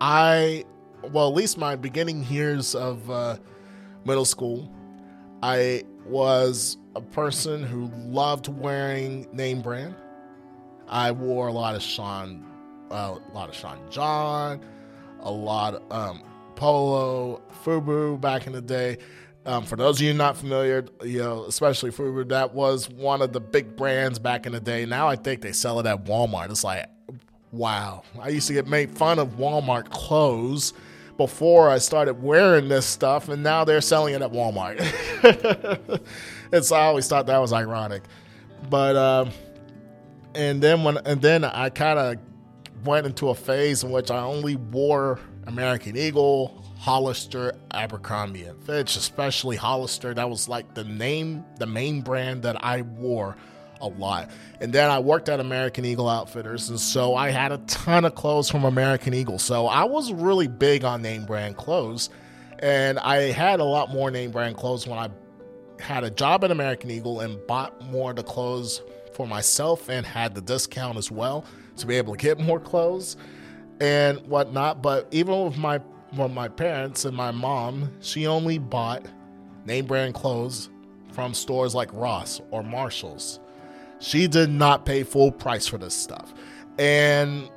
I, 0.00 0.64
well, 1.10 1.28
at 1.28 1.34
least 1.34 1.58
my 1.58 1.76
beginning 1.76 2.24
years 2.24 2.74
of 2.74 3.08
uh, 3.10 3.36
middle 4.04 4.24
school, 4.24 4.72
I 5.42 5.82
was 6.06 6.76
a 6.94 7.00
person 7.00 7.62
who 7.62 7.90
loved 8.06 8.48
wearing 8.48 9.26
name 9.32 9.60
brand. 9.60 9.94
I 10.88 11.10
wore 11.12 11.48
a 11.48 11.52
lot 11.52 11.74
of 11.74 11.82
Sean, 11.82 12.44
uh, 12.90 13.16
a 13.16 13.34
lot 13.34 13.48
of 13.48 13.54
Sean 13.54 13.78
John, 13.90 14.60
a 15.20 15.30
lot 15.30 15.74
of 15.74 15.92
um, 15.92 16.22
Polo, 16.54 17.40
Fubu 17.64 18.20
back 18.20 18.46
in 18.46 18.52
the 18.52 18.60
day. 18.60 18.98
Um, 19.44 19.64
for 19.64 19.74
those 19.74 20.00
of 20.00 20.06
you 20.06 20.14
not 20.14 20.36
familiar, 20.36 20.84
you 21.02 21.18
know, 21.18 21.44
especially 21.44 21.90
Fubu, 21.90 22.28
that 22.28 22.54
was 22.54 22.88
one 22.88 23.22
of 23.22 23.32
the 23.32 23.40
big 23.40 23.76
brands 23.76 24.18
back 24.18 24.46
in 24.46 24.52
the 24.52 24.60
day. 24.60 24.86
Now 24.86 25.08
I 25.08 25.16
think 25.16 25.40
they 25.40 25.52
sell 25.52 25.80
it 25.80 25.86
at 25.86 26.04
Walmart. 26.04 26.50
It's 26.50 26.62
like, 26.62 26.86
wow. 27.50 28.04
I 28.20 28.28
used 28.28 28.46
to 28.48 28.52
get 28.52 28.68
made 28.68 28.96
fun 28.96 29.18
of 29.18 29.30
Walmart 29.30 29.90
clothes 29.90 30.74
before 31.16 31.68
I 31.68 31.78
started 31.78 32.22
wearing 32.22 32.68
this 32.68 32.86
stuff, 32.86 33.28
and 33.28 33.42
now 33.42 33.64
they're 33.64 33.80
selling 33.80 34.14
it 34.14 34.22
at 34.22 34.32
Walmart. 34.32 34.78
it's 36.52 36.72
I 36.72 36.82
always 36.82 37.08
thought 37.08 37.26
that 37.26 37.38
was 37.38 37.52
ironic, 37.52 38.02
but 38.70 38.96
um, 38.96 39.30
and 40.34 40.62
then 40.62 40.84
when 40.84 40.98
and 40.98 41.20
then 41.20 41.44
I 41.44 41.68
kind 41.68 41.98
of 41.98 42.16
went 42.84 43.06
into 43.06 43.28
a 43.28 43.34
phase 43.34 43.84
in 43.84 43.90
which 43.90 44.10
I 44.10 44.22
only 44.22 44.56
wore 44.56 45.20
American 45.46 45.96
Eagle, 45.96 46.64
Hollister, 46.82 47.54
Abercrombie 47.70 48.42
and 48.42 48.60
Fitch, 48.64 48.96
especially 48.96 49.54
Hollister. 49.54 50.14
That 50.14 50.28
was 50.28 50.48
like 50.48 50.74
the 50.74 50.82
name, 50.82 51.44
the 51.60 51.66
main 51.66 52.00
brand 52.00 52.42
that 52.42 52.64
I 52.64 52.82
wore 52.82 53.36
a 53.80 53.86
lot. 53.86 54.32
And 54.60 54.72
then 54.72 54.90
I 54.90 54.98
worked 54.98 55.28
at 55.28 55.38
American 55.38 55.84
Eagle 55.84 56.08
Outfitters, 56.08 56.70
and 56.70 56.80
so 56.80 57.14
I 57.14 57.30
had 57.30 57.52
a 57.52 57.58
ton 57.68 58.04
of 58.04 58.16
clothes 58.16 58.50
from 58.50 58.64
American 58.64 59.14
Eagle. 59.14 59.38
So 59.38 59.68
I 59.68 59.84
was 59.84 60.12
really 60.12 60.48
big 60.48 60.82
on 60.82 61.02
name 61.02 61.24
brand 61.24 61.56
clothes, 61.56 62.10
and 62.58 62.98
I 62.98 63.30
had 63.30 63.60
a 63.60 63.64
lot 63.64 63.90
more 63.90 64.10
name 64.10 64.32
brand 64.32 64.56
clothes 64.56 64.84
when 64.84 64.98
I 64.98 65.08
had 65.78 66.02
a 66.02 66.10
job 66.10 66.42
at 66.42 66.50
American 66.50 66.90
Eagle 66.90 67.20
and 67.20 67.38
bought 67.46 67.80
more 67.92 68.10
of 68.10 68.16
the 68.16 68.24
clothes 68.24 68.82
for 69.14 69.28
myself 69.28 69.88
and 69.88 70.04
had 70.04 70.34
the 70.34 70.40
discount 70.40 70.98
as 70.98 71.12
well 71.12 71.44
to 71.76 71.86
be 71.86 71.96
able 71.96 72.16
to 72.16 72.18
get 72.18 72.40
more 72.40 72.58
clothes 72.58 73.16
and 73.80 74.18
whatnot. 74.26 74.82
But 74.82 75.06
even 75.12 75.44
with 75.44 75.56
my 75.56 75.80
well, 76.16 76.28
my 76.28 76.48
parents 76.48 77.04
and 77.04 77.16
my 77.16 77.30
mom, 77.30 77.90
she 78.00 78.26
only 78.26 78.58
bought 78.58 79.06
name 79.64 79.86
brand 79.86 80.14
clothes 80.14 80.68
from 81.12 81.34
stores 81.34 81.74
like 81.74 81.90
Ross 81.92 82.40
or 82.50 82.62
Marshalls. 82.62 83.40
She 83.98 84.26
did 84.26 84.50
not 84.50 84.84
pay 84.84 85.04
full 85.04 85.30
price 85.30 85.66
for 85.66 85.78
this 85.78 85.94
stuff. 85.94 86.34
And 86.78 87.48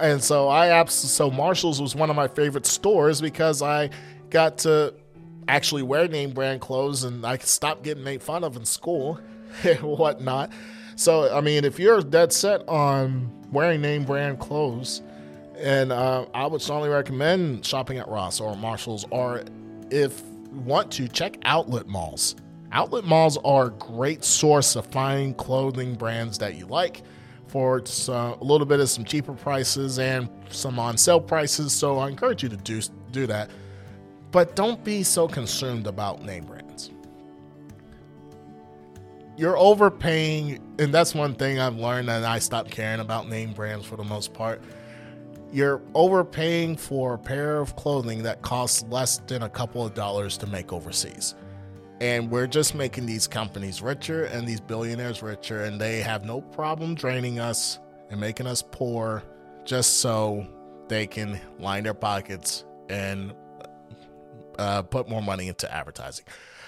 and 0.00 0.22
so 0.22 0.48
I 0.48 0.70
absolutely 0.70 1.08
so 1.10 1.30
Marshalls 1.30 1.82
was 1.82 1.94
one 1.94 2.08
of 2.08 2.16
my 2.16 2.28
favorite 2.28 2.66
stores 2.66 3.20
because 3.20 3.62
I 3.62 3.90
got 4.30 4.58
to 4.58 4.94
actually 5.48 5.82
wear 5.82 6.08
name 6.08 6.30
brand 6.30 6.60
clothes 6.60 7.04
and 7.04 7.24
I 7.26 7.38
stopped 7.38 7.82
getting 7.82 8.04
made 8.04 8.22
fun 8.22 8.44
of 8.44 8.56
in 8.56 8.64
school 8.64 9.20
and 9.64 9.80
whatnot. 9.80 10.50
So 10.96 11.34
I 11.36 11.40
mean, 11.40 11.64
if 11.64 11.78
you're 11.78 12.00
dead 12.00 12.32
set 12.32 12.66
on 12.68 13.30
wearing 13.52 13.80
name 13.80 14.04
brand 14.04 14.38
clothes, 14.40 15.02
and 15.58 15.92
uh, 15.92 16.26
I 16.32 16.46
would 16.46 16.62
strongly 16.62 16.88
recommend 16.88 17.64
shopping 17.64 17.98
at 17.98 18.08
Ross 18.08 18.40
or 18.40 18.56
Marshalls, 18.56 19.04
or 19.10 19.42
if 19.90 20.22
you 20.52 20.60
want 20.60 20.90
to, 20.92 21.08
check 21.08 21.36
outlet 21.44 21.86
malls. 21.88 22.36
Outlet 22.70 23.04
malls 23.04 23.38
are 23.44 23.66
a 23.66 23.70
great 23.70 24.24
source 24.24 24.76
of 24.76 24.86
finding 24.86 25.34
clothing 25.34 25.94
brands 25.94 26.38
that 26.38 26.56
you 26.56 26.66
like 26.66 27.02
for 27.46 27.84
some, 27.86 28.38
a 28.40 28.44
little 28.44 28.66
bit 28.66 28.78
of 28.78 28.90
some 28.90 29.04
cheaper 29.04 29.32
prices 29.32 29.98
and 29.98 30.28
some 30.50 30.78
on 30.78 30.96
sale 30.96 31.20
prices. 31.20 31.72
So 31.72 31.98
I 31.98 32.08
encourage 32.08 32.42
you 32.42 32.48
to 32.50 32.56
do 32.56 32.80
do 33.10 33.26
that. 33.26 33.50
But 34.30 34.54
don't 34.54 34.84
be 34.84 35.02
so 35.02 35.26
consumed 35.26 35.86
about 35.86 36.22
name 36.22 36.44
brands. 36.44 36.90
You're 39.38 39.56
overpaying, 39.56 40.58
and 40.78 40.92
that's 40.92 41.14
one 41.14 41.34
thing 41.34 41.58
I've 41.58 41.76
learned, 41.76 42.10
and 42.10 42.26
I 42.26 42.38
stopped 42.38 42.70
caring 42.70 43.00
about 43.00 43.28
name 43.28 43.52
brands 43.52 43.86
for 43.86 43.96
the 43.96 44.04
most 44.04 44.34
part 44.34 44.60
you're 45.52 45.80
overpaying 45.94 46.76
for 46.76 47.14
a 47.14 47.18
pair 47.18 47.58
of 47.58 47.76
clothing 47.76 48.22
that 48.24 48.42
costs 48.42 48.84
less 48.90 49.18
than 49.26 49.42
a 49.42 49.48
couple 49.48 49.84
of 49.84 49.94
dollars 49.94 50.36
to 50.38 50.46
make 50.46 50.72
overseas. 50.72 51.34
And 52.00 52.30
we're 52.30 52.46
just 52.46 52.74
making 52.74 53.06
these 53.06 53.26
companies 53.26 53.82
richer 53.82 54.24
and 54.24 54.46
these 54.46 54.60
billionaires 54.60 55.22
richer, 55.22 55.64
and 55.64 55.80
they 55.80 56.00
have 56.00 56.24
no 56.24 56.40
problem 56.40 56.94
draining 56.94 57.40
us 57.40 57.78
and 58.10 58.20
making 58.20 58.46
us 58.46 58.62
poor 58.62 59.22
just 59.64 60.00
so 60.00 60.46
they 60.88 61.06
can 61.06 61.40
line 61.58 61.84
their 61.84 61.94
pockets 61.94 62.64
and 62.88 63.34
uh, 64.58 64.82
put 64.82 65.08
more 65.08 65.22
money 65.22 65.48
into 65.48 65.72
advertising. 65.72 66.24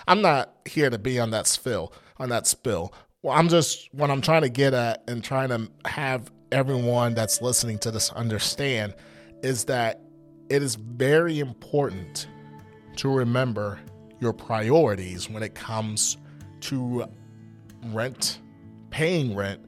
I'm 0.09 0.23
not 0.23 0.53
here 0.65 0.91
to 0.91 0.99
be 0.99 1.21
on 1.21 1.31
that 1.31 1.47
spill, 1.47 1.93
on 2.19 2.29
that 2.31 2.47
spill. 2.47 2.93
Well, 3.23 3.37
I'm 3.37 3.49
just 3.49 3.93
what 3.95 4.11
I'm 4.11 4.21
trying 4.21 4.43
to 4.43 4.49
get 4.49 4.75
at 4.75 5.05
and 5.07 5.23
trying 5.23 5.51
to 5.51 5.69
have 5.89 6.31
everyone 6.53 7.15
that's 7.15 7.41
listening 7.41 7.79
to 7.79 7.91
this 7.91 8.11
understand 8.13 8.95
is 9.43 9.65
that 9.65 10.01
it 10.49 10.63
is 10.63 10.75
very 10.75 11.39
important 11.39 12.27
to 12.97 13.09
remember 13.09 13.79
your 14.21 14.33
priorities 14.33 15.31
when 15.31 15.43
it 15.43 15.55
comes 15.55 16.17
to 16.61 17.05
rent, 17.87 18.41
paying 18.91 19.35
rent, 19.35 19.65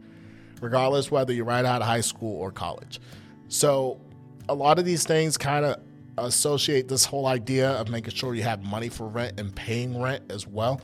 regardless 0.61 1.11
whether 1.11 1.33
you're 1.33 1.45
right 1.45 1.65
out 1.65 1.81
of 1.81 1.87
high 1.87 2.01
school 2.01 2.37
or 2.37 2.51
college. 2.51 3.01
So, 3.49 4.01
a 4.49 4.55
lot 4.55 4.79
of 4.79 4.85
these 4.85 5.05
things 5.05 5.39
kind 5.39 5.65
of 5.65 5.81
associate 6.19 6.89
this 6.89 7.05
whole 7.05 7.27
idea 7.27 7.71
of 7.71 7.89
making 7.89 8.13
sure 8.13 8.35
you 8.35 8.43
have 8.43 8.63
money 8.65 8.89
for 8.89 9.07
rent 9.07 9.39
and 9.39 9.55
paying 9.55 10.01
rent 10.01 10.25
as 10.31 10.47
well. 10.47 10.81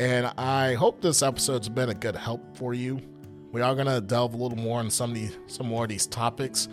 And 0.00 0.26
I 0.38 0.74
hope 0.74 1.00
this 1.00 1.22
episode's 1.22 1.68
been 1.68 1.90
a 1.90 1.94
good 1.94 2.16
help 2.16 2.56
for 2.56 2.74
you 2.74 3.00
we 3.54 3.60
are 3.60 3.76
going 3.76 3.86
to 3.86 4.00
delve 4.00 4.34
a 4.34 4.36
little 4.36 4.58
more 4.58 4.80
in 4.80 4.90
some 4.90 5.10
of 5.10 5.14
these, 5.14 5.38
some 5.46 5.68
more 5.68 5.84
of 5.84 5.88
these 5.88 6.08
topics. 6.08 6.66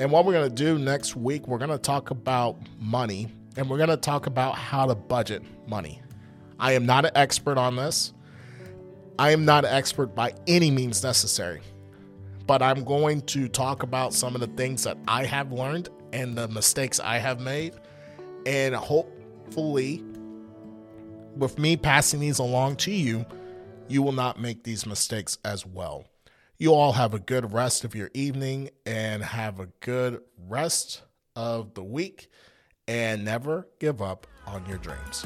And 0.00 0.12
what 0.12 0.26
we're 0.26 0.34
going 0.34 0.50
to 0.50 0.54
do 0.54 0.78
next 0.78 1.16
week, 1.16 1.48
we're 1.48 1.56
going 1.56 1.70
to 1.70 1.78
talk 1.78 2.10
about 2.10 2.58
money 2.78 3.28
and 3.56 3.70
we're 3.70 3.78
going 3.78 3.88
to 3.88 3.96
talk 3.96 4.26
about 4.26 4.54
how 4.54 4.84
to 4.84 4.94
budget 4.94 5.42
money. 5.66 6.02
I 6.58 6.72
am 6.72 6.84
not 6.84 7.06
an 7.06 7.12
expert 7.14 7.56
on 7.56 7.76
this. 7.76 8.12
I 9.18 9.30
am 9.30 9.46
not 9.46 9.64
an 9.64 9.72
expert 9.72 10.14
by 10.14 10.34
any 10.46 10.70
means 10.70 11.02
necessary. 11.02 11.62
But 12.46 12.60
I'm 12.60 12.84
going 12.84 13.22
to 13.22 13.48
talk 13.48 13.82
about 13.82 14.12
some 14.12 14.34
of 14.34 14.42
the 14.42 14.46
things 14.48 14.84
that 14.84 14.98
I 15.08 15.24
have 15.24 15.52
learned 15.52 15.88
and 16.12 16.36
the 16.36 16.48
mistakes 16.48 17.00
I 17.00 17.16
have 17.16 17.40
made. 17.40 17.72
And 18.44 18.74
hopefully, 18.74 20.04
with 21.34 21.58
me 21.58 21.78
passing 21.78 22.20
these 22.20 22.40
along 22.40 22.76
to 22.76 22.90
you, 22.90 23.24
you 23.88 24.02
will 24.02 24.12
not 24.12 24.38
make 24.38 24.64
these 24.64 24.84
mistakes 24.84 25.38
as 25.46 25.64
well. 25.64 26.09
You 26.60 26.74
all 26.74 26.92
have 26.92 27.14
a 27.14 27.18
good 27.18 27.54
rest 27.54 27.84
of 27.84 27.94
your 27.94 28.10
evening 28.12 28.68
and 28.84 29.22
have 29.22 29.60
a 29.60 29.68
good 29.80 30.20
rest 30.46 31.00
of 31.34 31.72
the 31.72 31.82
week 31.82 32.28
and 32.86 33.24
never 33.24 33.66
give 33.78 34.02
up 34.02 34.26
on 34.46 34.66
your 34.66 34.76
dreams. 34.76 35.24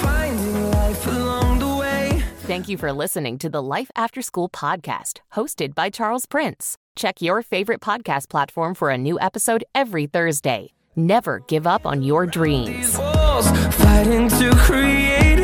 Finding 0.00 0.70
life 0.70 1.06
along 1.08 1.58
the 1.58 1.76
way. 1.78 2.24
Thank 2.44 2.70
you 2.70 2.78
for 2.78 2.94
listening 2.94 3.36
to 3.36 3.50
the 3.50 3.62
Life 3.62 3.90
After 3.94 4.22
School 4.22 4.48
podcast, 4.48 5.18
hosted 5.34 5.74
by 5.74 5.90
Charles 5.90 6.24
Prince. 6.24 6.78
Check 6.94 7.20
your 7.20 7.42
favorite 7.42 7.82
podcast 7.82 8.30
platform 8.30 8.74
for 8.74 8.88
a 8.88 8.96
new 8.96 9.20
episode 9.20 9.62
every 9.74 10.06
Thursday. 10.06 10.72
Never 10.96 11.40
give 11.40 11.66
up 11.66 11.84
on 11.84 12.02
your 12.02 12.24
dreams. 12.24 12.98
Fighting 13.44 14.30
to 14.30 14.50
create 14.56 15.35